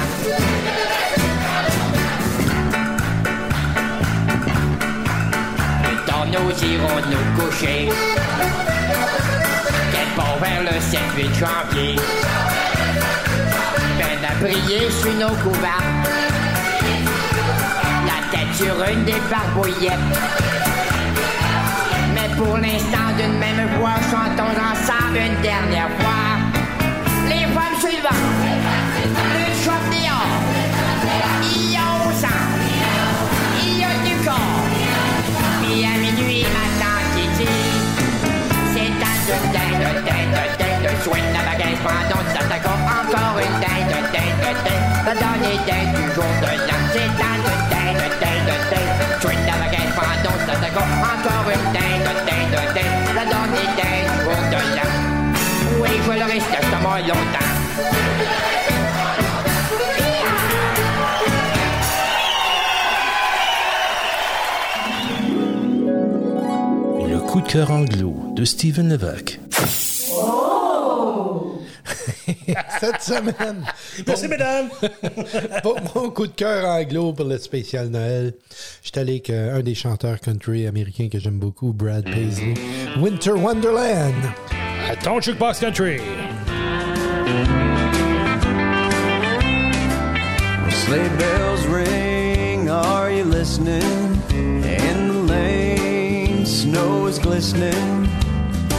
Nous 6.30 6.50
irons 6.62 7.00
nous 7.10 7.40
coucher 7.40 7.88
Quel 9.92 10.08
bon 10.14 10.36
vers 10.42 10.62
le 10.62 10.78
7-8 10.78 11.38
janvier. 11.38 11.96
Peine 13.98 14.24
à 14.24 14.34
briller 14.40 14.90
sur 14.90 15.14
nos 15.14 15.34
couverts. 15.36 16.27
Sur 18.58 18.74
une 18.92 19.04
des 19.04 19.14
barbouillettes. 19.30 19.92
Mais 22.12 22.28
pour 22.36 22.56
l'instant, 22.58 23.14
d'une 23.16 23.38
même 23.38 23.68
voix, 23.78 23.94
chantons 24.10 24.50
ensemble 24.50 25.16
une 25.16 25.40
dernière 25.40 25.88
fois. 26.00 26.42
Les 27.28 27.46
femmes 27.54 27.78
suivantes, 27.78 28.34
le 29.32 29.44
dehors. 29.94 30.34
Il 31.44 31.70
y 31.70 31.76
a 31.76 31.86
au 32.04 32.10
sang, 32.10 32.42
il 33.62 33.78
y 33.78 33.84
a 33.84 33.94
du 34.04 34.24
corps. 34.26 34.66
Puis 35.62 35.84
à 35.84 35.96
minuit, 35.96 36.44
ma 36.50 36.66
tante 36.82 37.06
qui 37.14 37.28
dit 37.38 37.70
c'est 38.72 38.90
temps 38.98 39.22
de 39.28 39.36
dinde, 39.54 40.04
dinde, 40.04 40.34
dinde, 40.58 41.02
soigne 41.04 41.30
la 41.32 41.48
prends 41.84 42.08
donc 42.10 42.26
ça 42.34 42.44
t'accorde 42.48 42.80
encore 42.82 43.38
une 43.38 43.60
dinde, 43.60 44.02
dinde, 44.12 44.56
dinde, 44.64 45.06
la 45.06 45.14
dernière 45.14 45.64
dinde 45.64 45.94
du 45.94 46.12
jour 46.12 46.24
de 46.42 46.66
l'an, 46.66 46.82
c'est 46.92 47.27
Je 56.28 56.32
risque 56.34 56.50
de 56.50 56.56
ce 56.56 56.82
mort 56.82 56.98
longtemps. 56.98 57.38
Le 67.08 67.18
coup 67.20 67.40
de 67.40 67.46
cœur 67.46 67.70
anglo 67.70 68.14
de 68.34 68.44
Steven 68.44 68.90
Levac. 68.90 69.40
Cette 72.80 73.00
semaine. 73.00 73.64
Merci, 74.06 74.28
mesdames. 74.28 74.68
Pour 75.62 75.80
mon 75.94 76.10
coup 76.10 76.26
de 76.26 76.32
cœur 76.32 76.66
anglo 76.66 77.14
pour 77.14 77.24
le 77.24 77.38
spécial 77.38 77.88
Noël, 77.88 78.34
je 78.82 78.88
suis 78.88 78.98
allé 78.98 79.12
avec 79.12 79.30
euh, 79.30 79.58
un 79.58 79.60
des 79.60 79.74
chanteurs 79.74 80.20
country 80.20 80.66
américains 80.66 81.08
que 81.08 81.18
j'aime 81.18 81.38
beaucoup, 81.38 81.72
Brad 81.72 82.04
Paisley. 82.04 82.52
Winter 82.98 83.32
Wonderland. 83.32 84.12
À 84.88 84.96
ton 84.96 85.20
Jukebox 85.20 85.60
Country. 85.60 85.98
Sleigh 90.70 91.08
bells 91.18 91.66
ring 91.66 92.70
are 92.70 93.10
you 93.10 93.24
listening. 93.24 93.82
In 94.30 95.08
the 95.08 95.22
lane, 95.26 96.46
snow 96.46 97.06
is 97.06 97.18
glistening. 97.18 98.08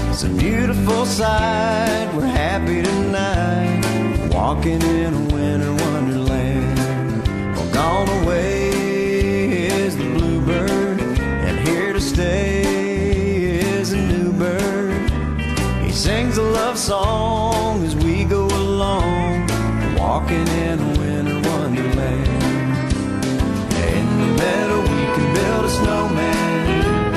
It's 0.10 0.24
a 0.24 0.30
beautiful 0.30 1.06
sight. 1.06 2.10
We're 2.16 2.26
happy 2.26 2.82
tonight, 2.82 4.34
walking 4.34 4.82
in 4.82 5.14
a 5.14 5.34
winter 5.36 5.74
wonderland. 5.74 7.56
Well, 7.56 7.72
gone 7.72 8.10
away 8.24 8.69
sings 16.00 16.38
a 16.38 16.42
love 16.42 16.78
song 16.78 17.84
as 17.84 17.94
we 17.94 18.24
go 18.24 18.46
along, 18.46 19.46
walking 19.98 20.48
in 20.48 20.80
a 20.80 20.90
winter 20.98 21.50
wonderland. 21.50 22.94
In 23.92 24.06
the 24.22 24.30
meadow, 24.42 24.80
we 24.80 25.04
can 25.16 25.34
build 25.34 25.66
a 25.66 25.70
snowman 25.70 27.16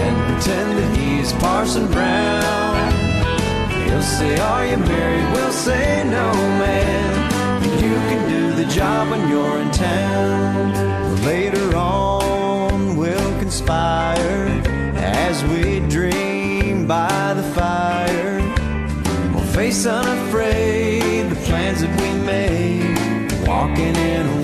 and 0.00 0.14
pretend 0.32 0.78
that 0.78 0.96
he's 0.96 1.30
Parson 1.34 1.86
Brown. 1.88 2.90
He'll 3.84 4.00
say, 4.00 4.38
Are 4.38 4.64
you 4.64 4.78
married? 4.78 5.32
We'll 5.34 5.52
say, 5.52 6.02
No, 6.04 6.32
man. 6.64 7.62
You 7.84 7.96
can 8.08 8.30
do 8.30 8.54
the 8.54 8.64
job 8.72 9.10
when 9.10 9.28
you're 9.28 9.58
in 9.58 9.70
town. 9.72 11.22
Later 11.22 11.76
on, 11.76 12.96
we'll 12.96 13.38
conspire 13.40 14.46
as 14.96 15.44
we 15.44 15.80
dream 15.90 16.25
by 16.86 17.34
the 17.34 17.42
fire. 17.42 18.38
We'll 19.32 19.44
face 19.44 19.86
unafraid 19.86 21.30
the 21.30 21.36
plans 21.46 21.80
that 21.80 21.90
we 22.00 22.12
made, 22.24 23.46
walking 23.46 23.96
in 23.96 24.35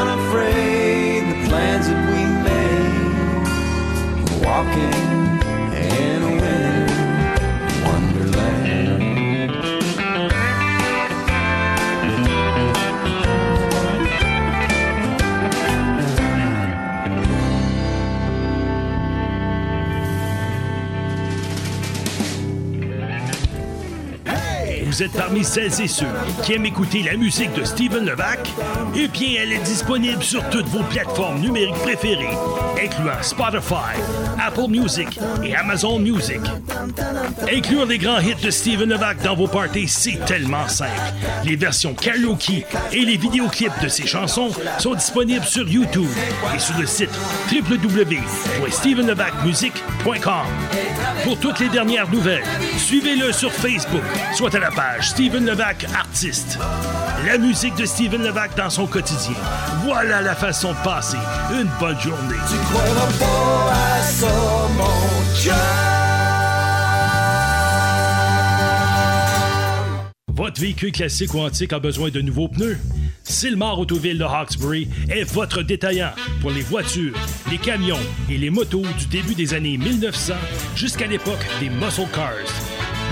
unafraid 0.00 0.73
Vous 24.94 25.02
êtes 25.02 25.18
parmi 25.18 25.42
celles 25.42 25.80
et 25.80 25.88
ceux 25.88 26.06
qui 26.44 26.52
aiment 26.52 26.66
écouter 26.66 27.02
la 27.02 27.16
musique 27.16 27.52
de 27.54 27.64
Steven 27.64 28.06
Levac? 28.06 28.48
Eh 28.94 29.08
bien, 29.08 29.40
elle 29.42 29.52
est 29.52 29.64
disponible 29.64 30.22
sur 30.22 30.48
toutes 30.50 30.68
vos 30.68 30.84
plateformes 30.84 31.40
numériques 31.40 31.74
préférées, 31.82 32.38
incluant 32.80 33.20
Spotify, 33.20 33.98
Apple 34.38 34.68
Music 34.68 35.18
et 35.42 35.56
Amazon 35.56 35.98
Music. 35.98 36.38
Inclure 37.50 37.86
les 37.86 37.98
grands 37.98 38.20
hits 38.20 38.34
de 38.42 38.50
Steven 38.50 38.88
Levac 38.88 39.22
dans 39.22 39.34
vos 39.34 39.46
parties, 39.46 39.88
c'est 39.88 40.18
tellement 40.24 40.66
simple. 40.68 40.90
Les 41.44 41.56
versions 41.56 41.94
karaoke 41.94 42.64
et 42.92 43.04
les 43.04 43.16
vidéoclips 43.16 43.80
de 43.82 43.88
ses 43.88 44.06
chansons 44.06 44.50
sont 44.78 44.94
disponibles 44.94 45.44
sur 45.44 45.68
YouTube 45.68 46.08
et 46.54 46.58
sur 46.58 46.78
le 46.78 46.86
site 46.86 47.10
www.stevenlevacmusic.com. 47.52 50.46
Pour 51.24 51.38
toutes 51.38 51.60
les 51.60 51.68
dernières 51.68 52.10
nouvelles, 52.10 52.44
suivez-le 52.76 53.32
sur 53.32 53.52
Facebook, 53.52 54.02
soit 54.34 54.54
à 54.54 54.58
la 54.58 54.70
page 54.70 55.10
Steven 55.10 55.46
Levac 55.46 55.86
Artiste. 55.94 56.58
La 57.26 57.38
musique 57.38 57.76
de 57.76 57.86
Steven 57.86 58.22
Levac 58.22 58.54
dans 58.56 58.70
son 58.70 58.86
quotidien. 58.86 59.34
Voilà 59.84 60.20
la 60.20 60.34
façon 60.34 60.72
de 60.72 60.78
passer 60.84 61.16
une 61.50 61.70
bonne 61.80 61.98
journée. 62.00 62.36
Votre 70.34 70.60
véhicule 70.60 70.90
classique 70.90 71.32
ou 71.34 71.38
antique 71.38 71.72
a 71.72 71.78
besoin 71.78 72.10
de 72.10 72.20
nouveaux 72.20 72.48
pneus? 72.48 72.76
Silmar 73.22 73.78
Autoville 73.78 74.18
de 74.18 74.24
Hawkesbury 74.24 74.88
est 75.08 75.22
votre 75.32 75.62
détaillant 75.62 76.10
pour 76.40 76.50
les 76.50 76.62
voitures, 76.62 77.14
les 77.50 77.58
camions 77.58 78.00
et 78.28 78.36
les 78.36 78.50
motos 78.50 78.82
du 78.98 79.06
début 79.06 79.36
des 79.36 79.54
années 79.54 79.78
1900 79.78 80.34
jusqu'à 80.74 81.06
l'époque 81.06 81.46
des 81.60 81.70
muscle 81.70 82.08
cars. 82.12 82.32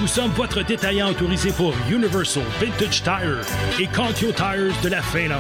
Nous 0.01 0.09
sommes 0.09 0.33
votre 0.33 0.65
détaillant 0.65 1.11
autorisé 1.11 1.53
pour 1.53 1.73
Universal 1.89 2.43
Vintage 2.61 3.05
Tire 3.05 3.43
et 3.79 3.87
Contio 3.87 4.33
Tires 4.33 4.75
de 4.83 4.89
la 4.89 5.01
Finlande. 5.01 5.39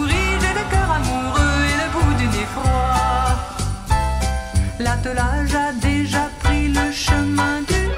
L'attelage 5.04 5.54
a 5.56 5.72
déjà 5.72 6.30
pris 6.44 6.68
le 6.68 6.92
chemin 6.92 7.62
du 7.62 7.88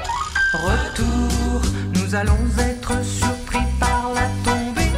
retour. 0.53 1.61
Nous 1.93 2.15
allons 2.15 2.47
être 2.57 2.93
surpris 3.05 3.63
par 3.79 4.11
la 4.15 4.27
tombée 4.43 4.91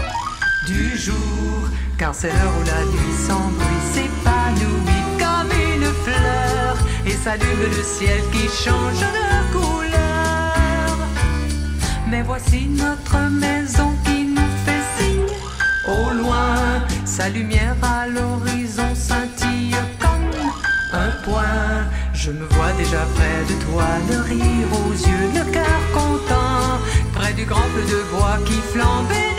du 0.66 0.96
jour. 0.96 1.68
Car 1.98 2.16
c'est 2.16 2.30
l'heure 2.30 2.54
où 2.62 2.66
la 2.66 2.86
nuit 2.86 3.18
sans 3.28 3.52
s'épanouit 3.92 5.04
comme 5.20 5.52
une 5.52 5.92
fleur 6.06 6.78
et 7.06 7.12
s'allume 7.12 7.76
le 7.76 7.84
ciel 7.84 8.22
qui 8.32 8.48
change 8.48 9.02
de 9.02 9.52
couleur. 9.52 10.98
Mais 12.10 12.22
voici 12.22 12.68
notre 12.68 13.18
maison 13.32 13.92
qui 14.06 14.24
nous 14.24 14.54
fait 14.66 15.04
signe 15.04 15.36
au 15.86 16.14
loin. 16.14 16.56
Sa 17.04 17.28
lumière 17.28 17.76
à 17.82 18.08
l'horizon 18.08 18.96
scintille 18.96 19.76
Je 22.28 22.32
me 22.32 22.46
vois 22.46 22.74
déjà 22.74 23.06
près 23.16 23.46
de 23.48 23.64
toi, 23.64 23.86
le 24.10 24.20
rire 24.22 24.68
aux 24.74 24.92
yeux, 24.92 25.30
le 25.34 25.52
cœur 25.52 25.82
content, 25.94 26.78
près 27.14 27.32
du 27.34 27.46
grand 27.46 27.62
feu 27.74 27.84
de 27.84 28.04
bois 28.12 28.38
qui 28.46 28.60
flambe 28.74 29.37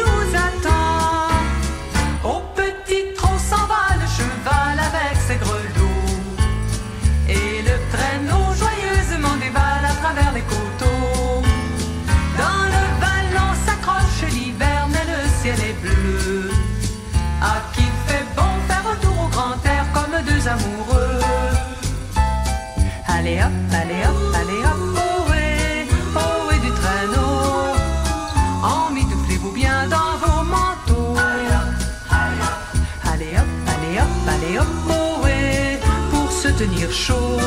tenir 36.59 36.91
chaud. 36.91 37.39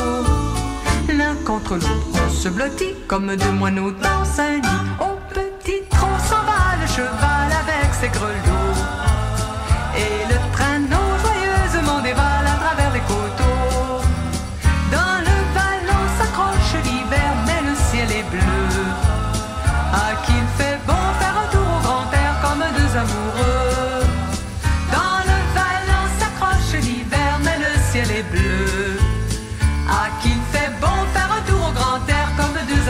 L'un 1.08 1.34
contre 1.44 1.74
l'autre, 1.74 2.06
on 2.14 2.30
se 2.30 2.48
blottit 2.48 2.94
comme 3.06 3.36
deux 3.36 3.52
moineaux 3.52 3.90
dans 3.90 4.40
un 4.40 4.54
lit. 4.56 4.82
Au 5.00 5.18
petit 5.28 5.82
trot 5.90 6.18
s'en 6.28 6.42
va 6.48 6.80
le 6.80 6.86
cheval 6.86 7.48
avec 7.62 7.92
ses 7.92 8.08
grelots. 8.08 8.61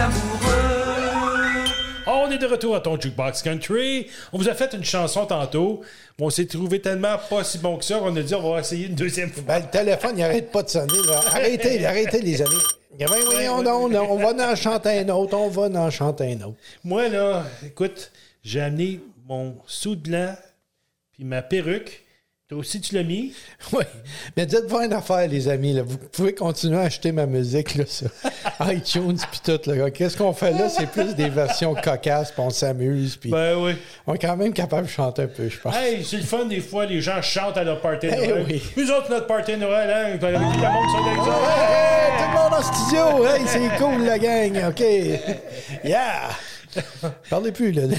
Amoureux. 0.03 1.65
On 2.07 2.31
est 2.31 2.39
de 2.39 2.47
retour 2.47 2.75
à 2.75 2.81
ton 2.81 3.01
Jukebox 3.01 3.43
Country. 3.43 4.09
On 4.33 4.39
vous 4.39 4.49
a 4.49 4.55
fait 4.55 4.73
une 4.75 4.85
chanson 4.85 5.25
tantôt. 5.27 5.83
On 6.21 6.31
s'est 6.31 6.47
trouvé 6.47 6.81
tellement 6.81 7.17
pas 7.31 7.45
si 7.45 7.59
bon 7.59 7.77
que 7.77 7.85
ça 7.85 7.99
qu'on 7.99 8.15
a 8.17 8.23
dit 8.23 8.35
on 8.35 8.53
va 8.53 8.61
essayer 8.61 8.87
une 8.87 8.95
deuxième 8.95 9.31
fois. 9.31 9.43
Ben, 9.47 9.61
le 9.61 9.71
téléphone, 9.71 10.15
il 10.17 10.23
arrête 10.23 10.51
pas 10.51 10.63
de 10.63 10.69
sonner. 10.69 11.03
là. 11.09 11.21
Arrêtez, 11.29 11.87
arrêtez, 11.93 12.21
les 12.21 12.43
amis. 12.43 12.63
Ben, 12.99 13.07
voyons 13.27 13.63
donc, 13.63 13.93
là, 13.93 14.03
on 14.03 14.17
va 14.17 14.53
en 14.53 14.57
chanter 14.57 14.99
un 14.99 15.09
autre, 15.09 15.37
on 15.37 15.49
va 15.49 15.63
en 15.63 15.91
chanter 15.91 16.33
un 16.33 16.47
autre. 16.47 16.57
Moi, 16.85 17.09
là, 17.09 17.45
écoute, 17.65 18.11
j'ai 18.43 18.61
amené 18.61 19.01
mon 19.27 19.57
soude 19.67 20.03
blanc 20.03 20.35
puis 21.13 21.25
ma 21.25 21.43
perruque. 21.43 22.05
Toi 22.53 22.61
aussi, 22.61 22.83
tu 22.83 22.95
l'as 22.95 23.03
mis? 23.03 23.33
Oui. 23.73 23.85
Mais 24.37 24.45
dites-vous 24.45 24.81
une 24.81 24.93
affaire, 24.93 25.27
les 25.27 25.49
amis. 25.49 25.73
Là. 25.73 25.83
Vous 25.87 25.97
pouvez 25.97 26.35
continuer 26.35 26.77
à 26.77 26.83
acheter 26.83 27.11
ma 27.11 27.25
musique 27.25 27.77
là, 27.77 27.85
sur 27.87 28.09
iTunes 28.71 29.17
puis 29.31 29.41
tout. 29.43 29.71
là. 29.71 29.91
Qu'est-ce 29.91 30.19
qu'on 30.19 30.35
fait 30.35 30.51
là? 30.51 30.69
C'est 30.69 30.85
plus 30.91 31.15
des 31.15 31.31
versions 31.31 31.75
cocasses, 31.75 32.31
puis 32.31 32.43
on 32.43 32.51
s'amuse. 32.51 33.17
Puis 33.17 33.31
Ben 33.31 33.57
oui. 33.57 33.73
On 34.07 34.13
est 34.13 34.19
quand 34.19 34.37
même 34.37 34.53
capable 34.53 34.87
de 34.87 34.91
chanter 34.93 35.23
un 35.23 35.27
peu, 35.29 35.49
je 35.49 35.59
pense. 35.59 35.75
Hey, 35.75 36.05
c'est 36.05 36.19
le 36.19 36.25
fun 36.25 36.45
des 36.45 36.61
fois, 36.61 36.85
les 36.85 37.01
gens 37.01 37.23
chantent 37.23 37.57
à 37.57 37.65
leur 37.65 37.81
party 37.81 38.09
de 38.09 38.13
Eh 38.21 38.27
Noël. 38.29 38.45
oui. 38.47 38.63
Nous 38.77 38.91
autres, 38.91 39.09
notre 39.09 39.27
party 39.29 39.53
de 39.53 39.57
Noël, 39.57 39.91
hein, 39.91 40.19
tout 40.21 40.27
le 40.27 40.33
monde 40.39 40.53
avec 40.53 41.25
ça. 41.25 41.39
Hey, 41.57 42.19
tout 42.19 42.29
le 42.29 42.39
monde 42.39 42.53
en 42.53 42.63
studio! 42.63 43.27
Hey, 43.27 43.43
c'est 43.47 43.79
cool, 43.79 44.05
la 44.05 44.19
gang! 44.19 44.69
OK. 44.69 44.83
Yeah! 45.85 46.29
Parlez 47.31 47.53
plus, 47.53 47.73
là. 47.73 47.83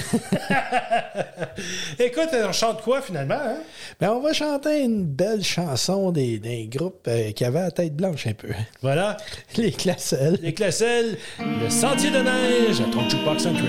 Écoute, 1.98 2.28
on 2.32 2.52
chante 2.52 2.82
quoi 2.82 3.00
finalement? 3.02 3.34
Hein? 3.40 3.58
Ben, 4.00 4.10
on 4.10 4.20
va 4.20 4.32
chanter 4.32 4.82
une 4.82 5.04
belle 5.04 5.44
chanson 5.44 6.10
des- 6.10 6.38
d'un 6.38 6.64
groupe 6.68 7.06
euh, 7.08 7.30
qui 7.32 7.44
avait 7.44 7.60
la 7.60 7.70
tête 7.70 7.94
blanche 7.94 8.26
un 8.26 8.32
peu. 8.34 8.48
Voilà. 8.82 9.16
Les 9.56 9.70
Classels. 9.72 10.38
Les 10.42 10.52
Classels, 10.54 11.16
le 11.38 11.70
Sentier 11.70 12.10
de 12.10 12.18
neige 12.18 12.80
à 12.80 12.84
ton 12.92 13.08
Jukebox 13.08 13.44
Country. 13.44 13.64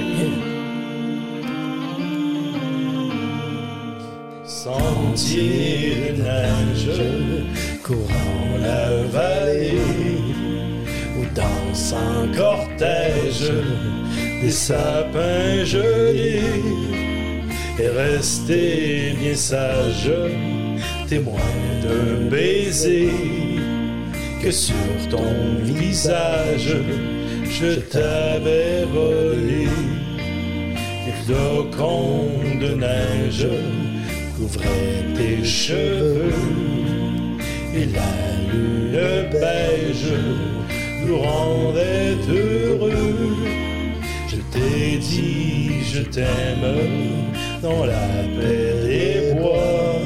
Sentier 4.75 6.13
de 6.17 6.21
neige, 6.21 7.01
courant 7.83 8.57
la 8.61 9.03
vallée, 9.11 9.79
où 11.17 11.25
danse 11.33 11.93
un 11.93 12.27
cortège 12.35 13.51
des 14.41 14.51
sapins 14.51 15.63
gelés. 15.63 16.41
Et 17.77 17.89
restez 17.89 19.13
bien 19.19 19.35
sage, 19.35 20.11
témoin 21.09 21.51
d'un 21.83 22.29
baiser, 22.29 23.09
que 24.41 24.51
sur 24.51 24.75
ton 25.09 25.63
visage 25.63 26.75
je 27.49 27.79
t'avais 27.79 28.85
volé. 28.93 29.67
Des 31.05 31.15
flocons 31.25 32.29
de 32.59 32.73
neige 32.75 33.47
couvraient 34.35 35.05
tes 35.15 35.43
cheveux 35.43 36.33
et 37.73 37.85
la 37.85 38.13
lune 38.51 39.29
beige 39.31 40.13
nous 41.05 41.19
rendait 41.19 42.17
heureux. 42.29 43.64
Je 44.55 44.61
t'ai 44.61 44.97
dit 44.97 45.83
je 45.83 46.01
t'aime 46.01 46.65
dans 47.61 47.85
la 47.85 48.07
paix 48.35 48.73
des 48.83 49.33
bois. 49.37 49.99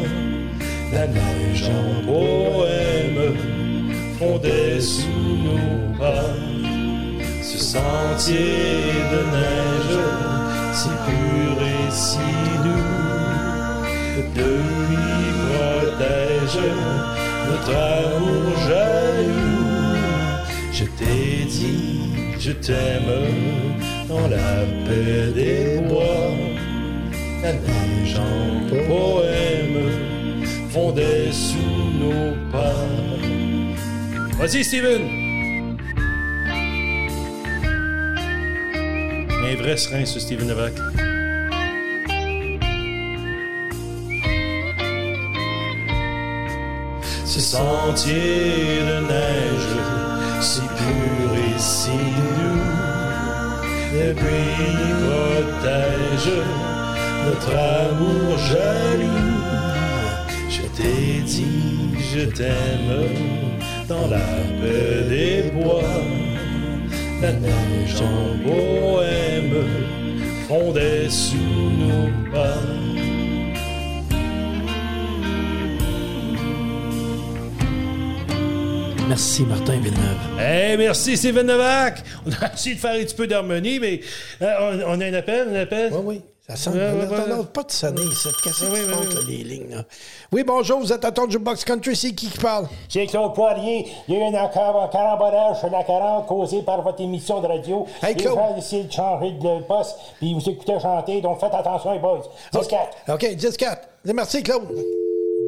La 0.92 1.06
neige 1.06 1.66
en 1.66 2.06
poème 2.06 3.36
fondait 4.18 4.82
sous 4.82 5.38
nos 5.46 5.98
pas. 6.00 6.34
Ce 7.44 7.58
sentier 7.60 8.94
de 9.12 9.22
neige, 9.36 10.00
si 10.74 10.90
pur 11.06 11.56
et 11.62 11.92
si 11.92 12.18
doux, 12.64 13.12
de 14.36 14.52
lui 14.90 15.32
protège 15.46 16.60
notre 17.50 17.76
amour 17.76 18.58
jaloux. 18.68 19.60
Je 20.74 20.86
t'ai 20.98 21.46
dit, 21.46 22.40
je 22.40 22.52
t'aime 22.52 23.99
dans 24.10 24.28
la 24.28 24.66
paix 24.86 25.32
des 25.34 25.80
bois. 25.88 26.32
La 27.42 27.54
neige 27.54 28.18
en 28.18 28.68
poème 28.88 29.92
fondait 30.70 31.32
sous 31.32 31.58
nos 32.02 32.34
pas. 32.52 32.88
Vas-y, 34.38 34.64
Steven! 34.64 35.02
Un 39.42 39.56
vrai 39.56 39.78
serein, 39.78 40.06
ce 40.06 40.20
Steven 40.20 40.50
Levac. 40.50 40.74
ce 47.26 47.40
sentier 47.40 48.82
de 48.90 49.00
neige, 49.08 49.74
si 50.42 50.62
pur 50.62 51.32
et 51.36 51.60
si 51.60 51.92
doux, 51.92 52.89
depuis 54.00 54.80
protège 55.04 56.32
notre 57.26 57.56
amour 57.56 58.38
jaloux. 58.38 59.40
Je 60.50 60.62
t'ai 60.78 61.22
dit, 61.26 61.96
je 62.14 62.22
t'aime 62.38 62.92
dans 63.88 64.08
la 64.08 64.30
paix 64.60 65.04
des 65.10 65.52
bois. 65.52 65.98
La 67.22 67.34
neige 67.34 68.02
en 68.02 68.22
bohème 68.46 69.68
fondait 70.48 71.10
sous 71.10 71.36
nos 71.36 72.32
pas. 72.32 72.89
Merci, 79.20 79.44
Martin 79.44 79.74
Villeneuve. 79.82 80.40
Hey, 80.40 80.78
merci 80.78 81.18
Steven 81.18 81.46
Novak. 81.46 82.02
On 82.26 82.32
a 82.42 82.54
essayé 82.54 82.76
de 82.76 82.80
faire 82.80 82.94
un 82.96 83.04
petit 83.04 83.14
peu 83.16 83.28
d'harmonie, 83.28 83.78
mais 83.78 84.00
euh, 84.42 84.82
on, 84.88 84.94
on 84.98 85.02
a 85.02 85.06
un 85.08 85.14
appel, 85.14 85.50
un 85.50 85.60
appel? 85.60 85.92
Oui, 85.94 86.00
oui. 86.06 86.22
Ça 86.48 86.56
sonne. 86.56 86.76
Ouais, 86.76 86.80
ouais, 87.06 87.18
on 87.30 87.40
ouais, 87.40 87.46
pas 87.54 87.64
de 87.64 87.72
sonner, 87.72 88.02
ça. 88.16 88.30
Qu'est-ce 88.42 88.64
Ouais, 88.64 88.70
qui 88.70 88.76
ouais, 88.76 88.80
se 88.80 88.86
ouais, 88.86 88.96
passe, 88.96 89.08
ouais. 89.08 89.14
là, 89.16 89.20
les 89.28 89.44
lignes, 89.44 89.76
là? 89.76 89.84
Oui, 90.32 90.44
bonjour, 90.48 90.80
vous 90.80 90.94
êtes 90.94 91.04
à 91.04 91.12
ton 91.12 91.30
Jukebox 91.30 91.66
Country, 91.66 91.98
c'est 91.98 92.14
qui 92.14 92.30
qui 92.30 92.38
parle? 92.38 92.70
C'est 92.88 93.08
Claude 93.08 93.34
Poirier. 93.36 93.88
Il 94.08 94.16
y 94.16 94.18
a 94.18 94.30
eu 94.30 94.34
un 94.34 94.48
carambolage 94.48 95.60
sur 95.60 95.70
la 95.70 95.84
40 95.84 96.26
causé 96.26 96.62
par 96.62 96.82
votre 96.82 97.02
émission 97.02 97.42
de 97.42 97.48
radio. 97.48 97.86
Hey, 98.02 98.16
Claude. 98.16 98.36
gens 98.36 98.56
essaient 98.58 98.84
de 98.86 98.92
changer 98.94 99.32
de 99.32 99.64
poste, 99.64 99.98
puis 100.20 100.34
vous 100.34 100.50
écoutez 100.50 100.80
chanter, 100.80 101.20
donc 101.20 101.42
faites 101.42 101.54
attention, 101.54 101.92
les 101.92 102.00
boys. 102.00 102.22
10-4. 102.54 103.14
OK, 103.16 103.22
10-4. 103.36 103.78
Merci, 104.14 104.42
Claude. 104.44 104.64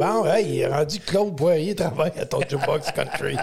Bon, 0.02 0.26
hey, 0.26 0.48
il 0.48 0.60
est 0.62 0.68
rendu 0.68 1.00
Claude 1.00 1.36
Poirier 1.36 1.76
travaille 1.76 2.14
à 2.20 2.26
ton 2.26 2.40
Jukebox 2.42 2.92
Country. 2.92 3.38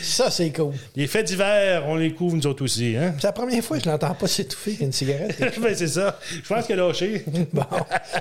Ça, 0.00 0.30
c'est 0.30 0.50
cool. 0.50 0.72
Les 0.96 1.06
faits 1.06 1.26
d'hiver, 1.26 1.84
on 1.86 1.96
les 1.96 2.14
couvre 2.14 2.36
nous 2.36 2.46
autres 2.46 2.64
aussi, 2.64 2.96
hein? 2.96 3.14
C'est 3.18 3.26
la 3.26 3.32
première 3.32 3.62
fois 3.62 3.76
que 3.76 3.84
je 3.84 3.90
l'entends 3.90 4.14
pas 4.14 4.26
s'étouffer 4.26 4.70
avec 4.70 4.80
une 4.80 4.92
cigarette. 4.92 5.38
ben, 5.60 5.74
c'est 5.74 5.88
ça. 5.88 6.18
Je 6.30 6.48
pense 6.48 6.66
qu'elle 6.66 6.80
a 6.80 6.86
lâché. 6.86 7.22
bon. 7.52 7.66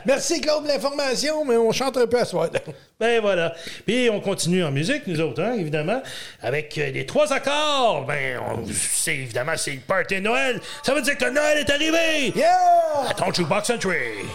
Merci, 0.05 0.41
Claude, 0.41 0.63
de 0.63 0.67
l'information, 0.67 1.45
mais 1.45 1.55
on 1.55 1.71
chante 1.71 1.95
un 1.95 2.05
peu 2.05 2.19
à 2.19 2.25
soir. 2.25 2.49
Ben 2.99 3.21
voilà. 3.21 3.55
Puis 3.85 4.09
on 4.09 4.19
continue 4.19 4.61
en 4.65 4.71
musique, 4.71 5.07
nous 5.07 5.21
autres, 5.21 5.41
hein, 5.41 5.53
évidemment, 5.57 6.01
avec 6.41 6.77
euh, 6.77 6.91
les 6.91 7.05
trois 7.05 7.31
accords. 7.31 8.05
Ben, 8.05 8.41
on, 8.45 8.65
c'est 8.73 9.15
évidemment, 9.15 9.53
c'est 9.55 9.71
le 9.71 9.79
party 9.87 10.15
de 10.15 10.19
Noël. 10.19 10.59
Ça 10.83 10.93
veut 10.93 11.01
dire 11.01 11.17
que 11.17 11.29
Noël 11.29 11.59
est 11.59 11.69
arrivé! 11.69 12.33
Yeah! 12.35 13.09
À 13.09 13.13
ton 13.13 13.31
Jukebox 13.31 13.69
Country. 13.69 14.25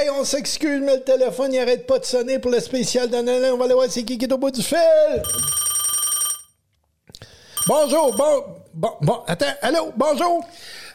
Hey, 0.00 0.08
on 0.10 0.22
s'excuse, 0.24 0.80
mais 0.80 0.96
le 0.96 1.02
téléphone, 1.02 1.52
il 1.52 1.58
arrête 1.58 1.84
pas 1.84 1.98
de 1.98 2.04
sonner 2.04 2.38
pour 2.38 2.52
le 2.52 2.60
spécial 2.60 3.10
de 3.10 3.16
Noël. 3.16 3.50
On 3.52 3.56
va 3.56 3.64
aller 3.64 3.74
voir 3.74 3.86
c'est 3.90 4.04
qui 4.04 4.16
qui 4.16 4.26
est 4.26 4.32
au 4.32 4.38
bout 4.38 4.50
du 4.52 4.62
fil. 4.62 4.78
Bonjour, 7.66 8.14
bon, 8.14 8.44
bon, 8.74 8.92
bon, 9.00 9.22
attends, 9.26 9.46
allô, 9.60 9.92
bonjour. 9.96 10.46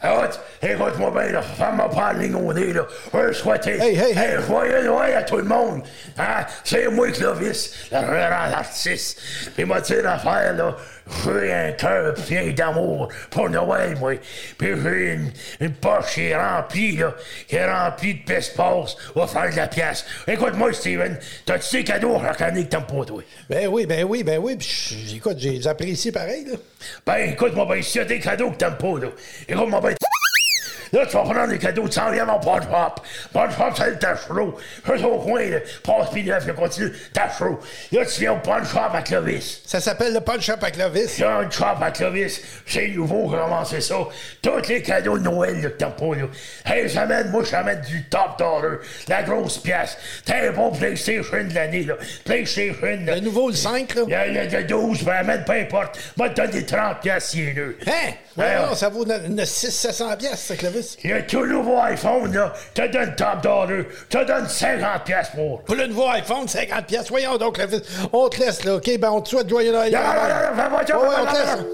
Écoute, 0.02 0.40
écoute-moi 0.62 1.12
bien, 1.12 1.32
là, 1.34 1.42
fais-moi 1.42 1.90
pas 1.90 2.14
la 2.14 2.20
ligne 2.20 2.36
au 2.36 2.54
nez, 2.54 2.72
là. 2.74 2.86
Je 3.14 3.18
veux 3.18 3.34
souhaiter 3.34 3.72
Hey, 3.82 3.96
hey, 3.98 4.12
hey. 4.18 4.36
un 4.36 4.42
joyeux 4.42 4.84
Noël 4.84 5.16
à 5.16 5.24
tout 5.24 5.38
le 5.38 5.44
monde. 5.44 5.82
Hein? 6.18 6.46
C'est 6.64 6.88
moi, 6.90 7.10
Clovis, 7.12 7.74
le 7.92 8.00
grand 8.02 8.58
artiste. 8.58 9.20
Puis 9.56 9.66
moi, 9.66 9.82
tu 9.82 9.94
sais, 9.94 10.02
l'affaire, 10.02 10.54
là, 10.56 10.76
j'ai 11.26 11.54
un 11.54 11.72
cœur 11.74 12.14
plein 12.14 12.52
d'amour 12.52 13.10
pour 13.30 13.50
Noël, 13.50 13.98
moi. 14.00 14.14
Puis 14.58 14.68
j'ai 14.84 15.14
une, 15.14 15.32
une 15.60 15.74
poche 15.74 16.14
qui 16.14 16.26
est 16.28 16.36
remplie, 16.38 16.98
là, 16.98 17.14
qui 17.48 17.56
est 17.56 17.72
remplie 17.72 18.16
de 18.16 18.24
passe-passe, 18.34 18.96
va 19.16 19.28
faire 19.28 19.50
de 19.52 19.56
la 19.56 19.68
pièce. 19.68 20.06
Écoute-moi, 20.28 20.74
Steven, 20.74 21.18
t'as-tu 21.46 21.78
des 21.78 21.84
cadeaux 21.84 22.20
année 22.40 22.64
que 22.64 22.70
t'aimes 22.70 22.86
pas, 22.86 23.06
toi? 23.06 23.22
Ben 23.50 23.68
oui, 23.68 23.86
ben 23.86 24.04
oui, 24.04 24.24
ben 24.24 24.40
oui. 24.40 24.56
Puis, 24.56 25.14
écoute, 25.18 25.38
j'ai- 25.40 25.62
j'apprécie 25.62 26.12
pareil, 26.12 26.46
là. 26.46 26.58
Ben, 27.06 27.32
écoute-moi 27.32 27.66
bien, 27.66 27.82
s'il 27.82 28.02
y 28.02 28.04
a 28.04 28.06
des 28.06 28.20
cadeaux 28.20 28.52
que 28.52 28.58
t'aimes 28.58 28.78
pas, 28.78 29.00
là, 29.00 29.08
écoute-moi 29.48 29.82
bien. 29.82 29.96
Là, 30.94 31.08
tu 31.08 31.14
vas 31.14 31.24
prendre 31.24 31.48
des 31.48 31.58
cadeaux, 31.58 31.88
tu 31.88 31.94
s'en 31.94 32.12
viens 32.12 32.24
mon 32.26 32.40
punch 32.40 32.64
shop. 32.64 33.02
Punch 33.34 33.56
shop, 33.58 33.72
c'est 33.76 33.90
le 33.90 33.98
tachereau. 33.98 34.58
Juste 34.86 35.04
au 35.04 35.18
coin, 35.18 35.44
là, 35.44 35.58
passe 35.84 36.10
puis 36.12 36.24
neuf, 36.24 36.46
là, 36.46 36.54
continue, 36.54 36.94
tachereau. 37.12 37.60
Là, 37.92 38.06
tu 38.06 38.20
viens 38.22 38.34
au 38.34 38.38
punch 38.38 38.72
shop 38.72 38.80
à 38.94 39.02
Clovis. 39.02 39.62
Ça 39.66 39.80
s'appelle 39.80 40.14
le 40.14 40.22
punch 40.22 40.46
shop 40.46 40.54
à 40.62 40.70
Clovis? 40.70 41.20
Un 41.22 41.50
shop 41.50 41.66
à 41.82 41.90
Clovis, 41.90 42.42
c'est 42.68 42.90
nouveau, 42.90 43.28
comment 43.28 43.66
c'est 43.66 43.82
ça. 43.82 43.96
Tous 44.44 44.68
les 44.70 44.84
cadeaux 44.84 45.18
de 45.18 45.24
Noël, 45.24 45.62
là, 45.64 45.70
que 45.70 45.78
t'as 45.78 45.88
pas, 45.88 46.16
là. 46.16 46.28
Hey, 46.66 46.88
j'amène, 46.88 47.32
moi, 47.32 47.44
j'amène 47.50 47.82
du 47.82 48.04
top 48.10 48.38
dollar, 48.38 48.78
la 49.08 49.24
grosse 49.24 49.58
pièce. 49.58 49.98
T'as 50.26 50.48
un 50.50 50.52
bon 50.52 50.72
PlayStation 50.72 51.44
de 51.44 51.56
l'année, 51.56 51.86
là. 51.86 51.96
PlayStation, 52.24 52.76
là. 52.82 53.16
Le 53.16 53.20
nouveau, 53.20 53.50
le 53.50 53.56
5, 53.56 53.96
là? 53.96 54.02
Il 54.06 54.12
y 54.12 54.16
a, 54.16 54.28
il 54.28 54.36
y 54.36 54.56
a 54.56 54.62
le 54.62 54.68
12, 54.68 55.04
ben, 55.04 55.14
amène, 55.14 55.44
peu 55.44 55.54
importe. 55.54 55.98
Moi, 56.18 56.30
te 56.30 56.36
donne 56.42 56.52
des 56.52 56.66
30 56.68 57.00
pièces, 57.02 57.30
si 57.30 57.42
est. 57.42 57.58
Hein? 57.58 57.92
Ouais, 58.38 58.44
Ouais, 58.44 58.56
non, 58.58 58.76
ça 58.76 58.90
vaut 58.90 59.06
600-700 59.06 60.18
piastres, 60.18 60.38
ça, 60.38 60.56
Clovis. 60.56 60.83
Il 61.04 61.10
y 61.10 61.14
a 61.14 61.22
tout 61.22 61.46
nouveau 61.46 61.78
iPhone, 61.80 62.34
là. 62.34 62.54
Te 62.74 62.88
donne 62.88 63.16
top 63.16 63.42
dollar. 63.44 63.86
Te 64.10 64.26
donne 64.26 64.48
50 64.48 65.04
pièces 65.04 65.30
pour. 65.36 65.62
Pour 65.64 65.76
le 65.76 65.88
nouveau 65.88 66.08
iPhone, 66.10 66.48
50 66.48 66.86
piastres. 66.86 67.12
Voyons 67.12 67.38
donc, 67.38 67.56
Clovis. 67.56 67.82
On 68.12 68.30
te 68.30 68.40
laisse, 68.40 68.64
là, 68.64 68.76
OK? 68.76 69.00
Ben, 69.00 69.10
on 69.12 69.22
te 69.22 69.30
souhaite 69.30 69.50
joyeux 69.50 69.72
Noël. 69.72 69.98
On 69.98 71.26
te 71.26 71.34
laisse. 71.34 71.66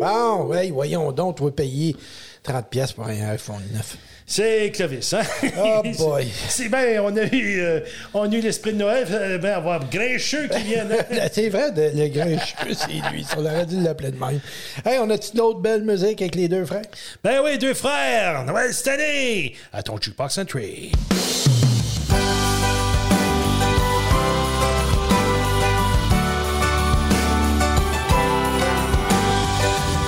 Bon, 0.00 0.52
hey, 0.54 0.70
voyons 0.70 1.12
donc, 1.12 1.36
tu 1.36 1.44
vas 1.44 1.50
payer 1.50 1.96
30 2.42 2.68
piastres 2.68 2.96
pour 2.96 3.06
un 3.06 3.30
iPhone 3.30 3.62
9. 3.72 3.96
C'est 4.26 4.70
Clovis, 4.72 5.12
hein? 5.12 5.20
Oh 5.58 5.82
boy. 5.98 6.26
C'est 6.48 6.68
bien, 6.70 7.02
on 7.02 7.14
a 7.14 7.24
eu, 7.24 7.60
euh, 7.60 7.80
on 8.14 8.22
a 8.30 8.34
eu 8.34 8.40
l'esprit 8.40 8.72
de 8.72 8.78
Noël, 8.78 9.06
euh, 9.10 9.36
ben, 9.38 9.52
avoir 9.52 9.88
Grincheux 9.90 10.48
qui 10.48 10.62
vient. 10.62 10.86
hein? 10.90 11.28
C'est 11.32 11.50
vrai, 11.50 11.70
de- 11.72 11.90
le 11.94 12.08
grincheux, 12.08 12.74
c'est 12.74 13.10
lui. 13.12 13.26
On 13.36 13.44
aurait 13.44 13.66
dû 13.66 13.80
l'appeler 13.82 14.12
de 14.12 14.18
même. 14.18 14.40
Hey, 14.86 14.98
on 14.98 15.10
a-tu 15.10 15.36
d'autres 15.36 15.60
belles 15.60 15.84
musiques 15.84 16.22
avec 16.22 16.34
les 16.36 16.48
deux 16.48 16.64
frères? 16.64 16.82
Ben 17.22 17.42
oui, 17.44 17.58
deux 17.58 17.74
frères, 17.74 18.44
Noël 18.44 18.72
cette 18.72 18.88
année, 18.88 19.54
à 19.74 19.82
ton 19.82 19.98
Jukebox 20.00 20.38
Entry. 20.38 20.90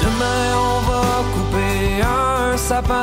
Demain, 0.02 0.56
on 0.56 0.80
va 0.90 1.24
couper 1.34 2.02
un 2.02 2.56
sapin 2.56 3.00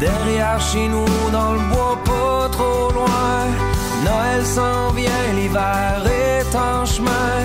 derrière 0.00 0.60
chez 0.60 0.88
nous 0.88 1.30
dans 1.30 1.52
le 1.52 1.60
bois, 1.70 1.98
pas 2.04 2.48
trop 2.50 2.90
loin. 2.92 3.40
Noël 4.04 4.44
s'en 4.44 4.90
vient, 4.92 5.26
l'hiver 5.34 6.02
est 6.06 6.56
en 6.56 6.84
chemin. 6.86 7.36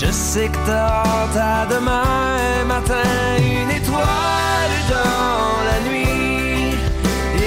Je 0.00 0.10
sais 0.12 0.48
que 0.48 0.58
t'as 0.64 1.02
hâte 1.02 1.36
à 1.36 1.66
demain 1.66 2.64
matin. 2.66 3.10
Une 3.38 3.70
étoile 3.70 4.76
dans 4.88 5.54
la 5.68 5.78
nuit 5.90 6.74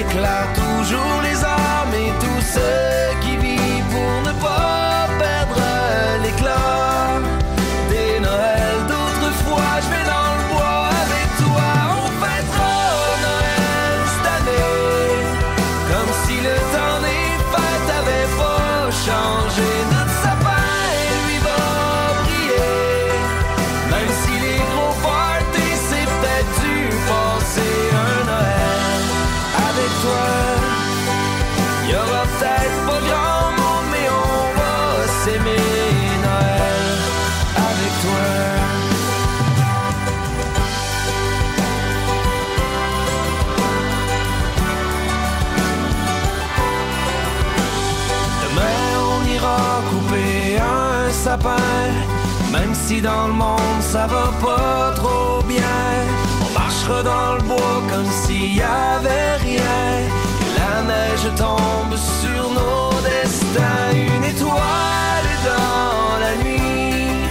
éclaire 0.02 0.50
toujours 0.54 1.22
les 1.24 1.38
âmes 1.44 1.96
et 2.06 2.12
tous 2.20 2.44
ceux 2.56 3.11
même 52.52 52.74
si 52.74 53.00
dans 53.00 53.28
le 53.28 53.34
monde 53.34 53.82
ça 53.82 54.08
va 54.08 54.32
pas 54.42 54.92
trop 54.96 55.44
bien. 55.48 55.62
On 56.44 56.52
marchera 56.58 57.04
dans 57.04 57.36
le 57.36 57.42
bois 57.44 57.82
comme 57.92 58.10
s'il 58.10 58.56
y 58.56 58.62
avait 58.62 59.36
rien. 59.36 60.00
La 60.58 60.82
neige 60.82 61.28
tombe 61.38 61.96
sur 62.20 62.50
nos 62.50 62.90
destins. 63.02 63.92
Une 63.94 64.24
étoile 64.24 65.32
dans 65.46 66.20
la 66.20 66.36
nuit 66.44 67.28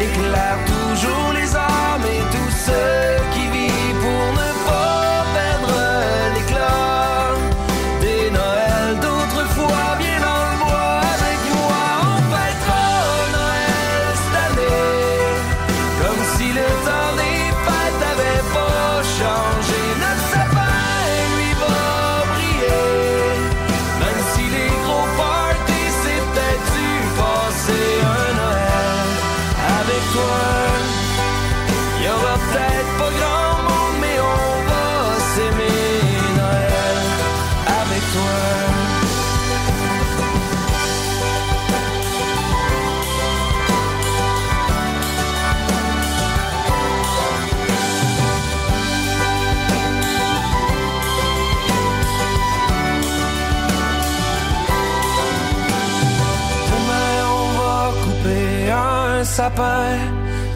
éclaire 0.00 0.58
toujours 0.66 1.32
les 1.32 1.56
âmes 1.56 2.06
et 2.16 2.22
tous 2.36 2.54
ceux 2.66 3.16
qui 3.32 3.41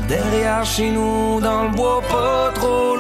derrière 0.08 0.64
chez 0.64 0.90
nous 0.90 1.40
dans 1.40 1.64
le 1.64 1.70
bois 1.70 2.02
pas 2.08 2.52
trop 2.54 2.95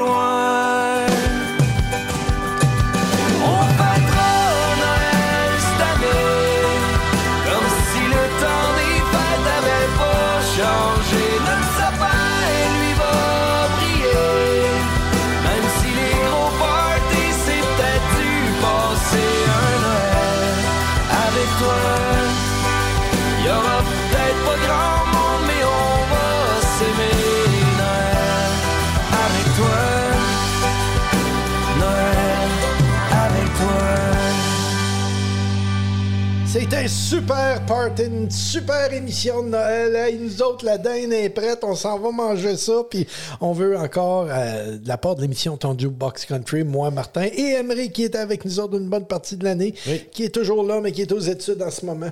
un 36.64 36.88
super 36.88 37.60
party, 37.66 38.04
une 38.04 38.30
super 38.30 38.90
émission 38.90 39.42
de 39.42 39.48
Noël. 39.48 39.94
Hey, 39.94 40.18
nous 40.18 40.42
autres, 40.42 40.64
la 40.64 40.78
dinde 40.78 41.12
est 41.12 41.28
prête. 41.28 41.58
On 41.62 41.74
s'en 41.74 41.98
va 41.98 42.10
manger 42.10 42.56
ça. 42.56 42.82
Puis 42.88 43.06
on 43.42 43.52
veut 43.52 43.76
encore, 43.76 44.28
euh, 44.30 44.78
de 44.78 44.88
la 44.88 44.96
part 44.96 45.16
de 45.16 45.20
l'émission 45.20 45.58
Ton 45.58 45.74
Box 45.74 46.24
Country, 46.24 46.64
moi, 46.64 46.90
Martin 46.90 47.24
et 47.24 47.56
Emery 47.58 47.90
qui 47.90 48.04
est 48.04 48.16
avec 48.16 48.46
nous 48.46 48.58
autres 48.58 48.78
une 48.78 48.88
bonne 48.88 49.04
partie 49.04 49.36
de 49.36 49.44
l'année, 49.44 49.74
qui 50.12 50.24
est 50.24 50.34
toujours 50.34 50.64
là, 50.64 50.80
mais 50.80 50.92
qui 50.92 51.02
est 51.02 51.12
aux 51.12 51.20
études 51.20 51.62
en 51.62 51.70
ce 51.70 51.84
moment. 51.84 52.10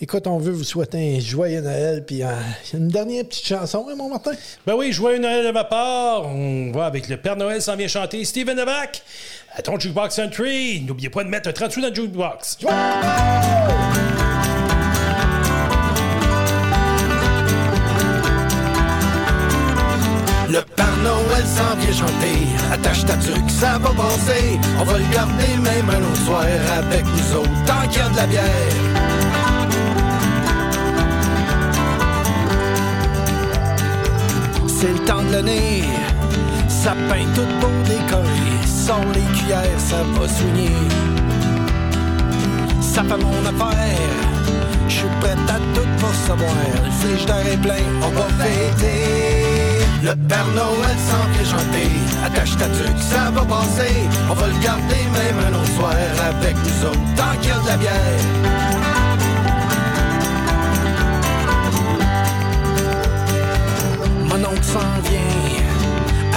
Écoute, 0.00 0.26
on 0.26 0.38
veut 0.38 0.52
vous 0.52 0.64
souhaiter 0.64 1.16
un 1.16 1.20
joyeux 1.20 1.60
Noël. 1.60 2.04
Puis 2.06 2.22
euh, 2.22 2.28
une 2.72 2.88
dernière 2.88 3.26
petite 3.26 3.46
chanson, 3.46 3.86
hein, 3.90 3.94
mon 3.94 4.08
Martin? 4.08 4.32
Ben 4.66 4.74
oui, 4.74 4.90
joyeux 4.92 5.18
Noël 5.18 5.46
de 5.46 5.52
ma 5.52 5.64
part. 5.64 6.26
On 6.26 6.72
va 6.72 6.86
avec 6.86 7.08
le 7.08 7.18
Père 7.18 7.36
Noël 7.36 7.60
s'en 7.60 7.76
vient 7.76 7.88
chanter 7.88 8.24
Steven 8.24 8.56
Levac 8.56 9.02
à 9.54 9.62
ton 9.62 9.78
Jukebox 9.78 10.16
Country. 10.16 10.82
N'oubliez 10.86 11.10
pas 11.10 11.24
de 11.24 11.28
mettre 11.28 11.48
un 11.48 11.52
30 11.52 11.72
sous 11.72 11.80
dans 11.80 11.88
le 11.88 11.94
jukebox. 11.94 12.58
Le 20.48 20.60
Père 20.76 20.96
Noël 21.02 21.44
s'en 21.46 21.76
vient 21.78 21.92
chanter. 21.92 22.38
Attache 22.72 23.04
ta 23.06 23.16
tuque, 23.16 23.50
ça 23.50 23.78
va 23.78 23.90
passer. 23.90 24.58
On 24.80 24.84
va 24.84 24.98
le 24.98 25.04
garder 25.12 25.56
même 25.62 25.88
un 25.88 26.02
autre 26.02 26.24
soir 26.24 26.44
avec 26.76 27.04
nous 27.04 27.36
autres, 27.38 27.64
tant 27.66 27.88
qu'il 27.88 28.00
y 28.00 28.04
a 28.04 28.08
de 28.08 28.16
la 28.16 28.26
bière. 28.26 28.42
C'est 34.66 34.92
le 34.92 34.98
temps 35.04 35.22
de 35.22 35.32
l'année, 35.32 35.84
sapin 36.68 37.24
tout 37.34 37.46
beau 37.60 37.70
décoré. 37.86 38.41
Sans 38.92 39.10
les 39.14 39.38
cuillères, 39.38 39.80
ça 39.90 40.02
va 40.14 40.28
soigner. 40.28 40.76
Ça 42.82 43.02
fait 43.02 43.22
mon 43.24 43.40
affaire, 43.50 44.12
je 44.86 44.92
suis 44.92 45.12
prêt 45.18 45.38
à 45.48 45.58
tout 45.74 45.88
pour 45.98 46.14
savoir. 46.26 46.52
Le 46.84 46.90
frigidaire 47.00 47.46
est 47.54 47.56
plein, 47.56 47.84
on 48.02 48.10
va 48.10 48.26
fêter. 48.38 49.86
Le 50.02 50.14
Père 50.28 50.46
Noël 50.54 50.96
vient 51.08 51.48
chanter. 51.52 51.90
Attache 52.26 52.54
ta 52.58 52.66
tuque, 52.66 53.02
ça 53.10 53.30
va 53.30 53.42
passer. 53.54 53.94
On 54.30 54.34
va 54.34 54.46
le 54.46 54.58
garder 54.62 55.02
même 55.18 55.38
un 55.46 55.54
autre 55.58 55.72
soir 55.74 55.96
avec 56.30 56.54
nous 56.66 56.88
autres, 56.88 57.14
tant 57.16 57.34
qu'il 57.40 57.48
y 57.48 57.52
a 57.52 57.58
de 57.60 57.68
la 57.68 57.76
bière. 57.78 58.20
Mon 64.28 64.44
oncle 64.50 64.64
s'en 64.64 64.90
vient 65.08 65.31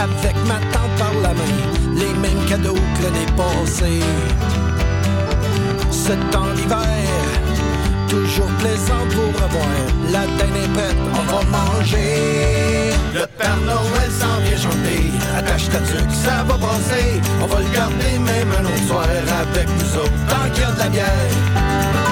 avec 0.06 0.36
ma 0.46 0.60
tante 0.72 0.94
par 0.98 1.14
la 1.22 1.34
main, 1.34 1.58
les 1.96 2.14
mêmes 2.22 2.46
cadeaux 2.48 2.74
que 2.96 3.04
l'année 3.04 3.32
passée. 3.36 4.02
Ce 5.92 6.14
temps 6.32 6.54
d'hiver, 6.56 7.08
toujours 8.08 8.52
plaisant 8.60 9.06
pour 9.16 9.34
avoir. 9.48 9.76
La 10.12 10.26
dinde 10.38 10.58
est 10.64 10.74
prête, 10.74 11.00
on 11.20 11.26
va 11.32 11.42
manger. 11.58 12.94
Le 13.14 13.26
Père 13.38 13.58
Noël 13.66 14.12
s'en 14.20 14.38
vient 14.44 14.62
chanter. 14.66 15.04
Attache 15.38 15.70
ta 15.70 15.80
tuque, 15.80 16.16
ça 16.24 16.44
va 16.48 16.56
passer. 16.56 17.22
On 17.42 17.48
va 17.48 17.60
le 17.60 17.70
garder 17.74 18.14
même 18.20 18.52
un 18.60 18.66
autre 18.66 18.88
soir 18.88 19.08
avec 19.42 19.68
nous 19.80 20.00
autres, 20.02 20.20
tant 20.30 20.50
qu'il 20.54 20.62
y 20.62 20.66
a 20.66 20.72
de 20.72 20.80
la 20.80 20.90
bière. 20.90 22.05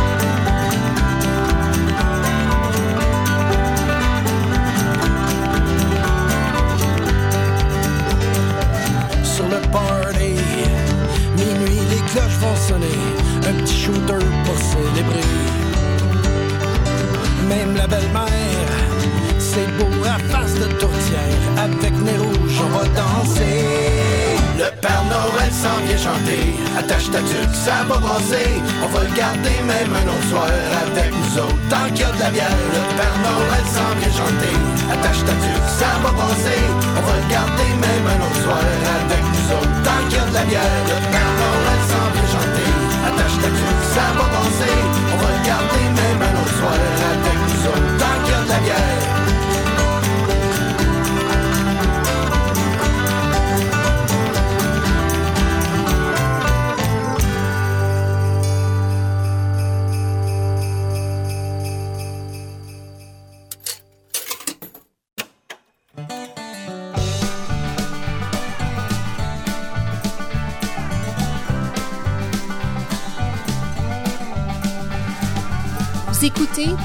Ça 27.63 27.87
va 27.87 27.95
passer. 27.95 28.59
On 28.83 28.89
va 28.91 29.01
le 29.07 29.13
garder 29.15 29.57
même 29.63 29.91
un 29.95 30.05
autre 30.11 30.27
soir 30.27 30.51
avec 30.83 31.09
nous 31.15 31.31
autres. 31.39 31.63
Tant 31.71 31.87
qu'il 31.95 32.03
y 32.03 32.03
a 32.03 32.11
de 32.11 32.19
la 32.19 32.29
bière, 32.29 32.59
le 32.75 32.81
Père 32.99 33.17
Noël 33.23 33.65
s'en 33.75 33.91
vient 33.99 34.15
chanter. 34.19 34.55
Attache 34.91 35.23
ta 35.23 35.35
tuque, 35.43 35.69
ça 35.79 35.91
va 36.03 36.11
passer. 36.11 36.61
On 36.97 37.01
va 37.07 37.13
le 37.23 37.27
garder 37.31 37.71
même 37.79 38.05
un 38.13 38.19
autre 38.19 38.41
soir 38.43 38.63
avec 38.99 39.23
nous 39.31 39.47
autres. 39.55 39.75
Tant 39.87 40.01
qu'il 40.09 40.19
y 40.19 40.23
a 40.23 40.25
de 40.27 40.35
la 40.39 40.45
bière, 40.51 40.79
le 40.91 40.97
Père 41.13 41.33
Noël 41.39 41.81
s'en 41.87 42.05
vient 42.11 42.29
chanter. 42.35 42.69
Attache 43.07 43.37
ta 43.39 43.49
tuque, 43.57 43.83
ça 43.95 44.05
va 44.17 44.25
passer. 44.35 44.77
On 45.13 45.17
va 45.23 45.29
le 45.31 45.41
garder 45.47 45.85
même 45.99 46.21
un 46.27 46.33
autre 46.43 46.55
soir 46.59 46.75
avec 46.75 47.37
nous 47.47 47.61
autres. 47.71 47.89
Tant 48.01 48.15
qu'il 48.23 48.35
y 48.35 48.39
a 48.39 48.43
de 48.43 48.51
la 48.51 48.59
bière. 48.67 49.02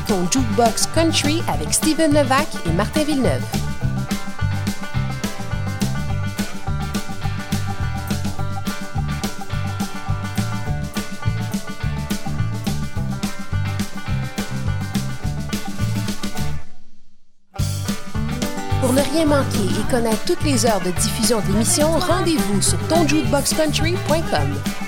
Ton 0.08 0.28
Jukebox 0.30 0.88
Country 0.94 1.42
avec 1.46 1.72
Steven 1.72 2.12
Levac 2.12 2.48
et 2.66 2.72
Martin 2.72 3.04
Villeneuve. 3.04 3.42
Pour 18.80 18.94
ne 18.94 19.02
rien 19.12 19.26
manquer 19.26 19.58
et 19.58 19.90
connaître 19.90 20.24
toutes 20.24 20.42
les 20.42 20.64
heures 20.64 20.80
de 20.80 20.90
diffusion 20.90 21.40
de 21.40 21.52
l'émission, 21.52 21.90
rendez-vous 21.98 22.62
sur 22.62 22.78
tonjukeboxcountry.com. 22.88 24.87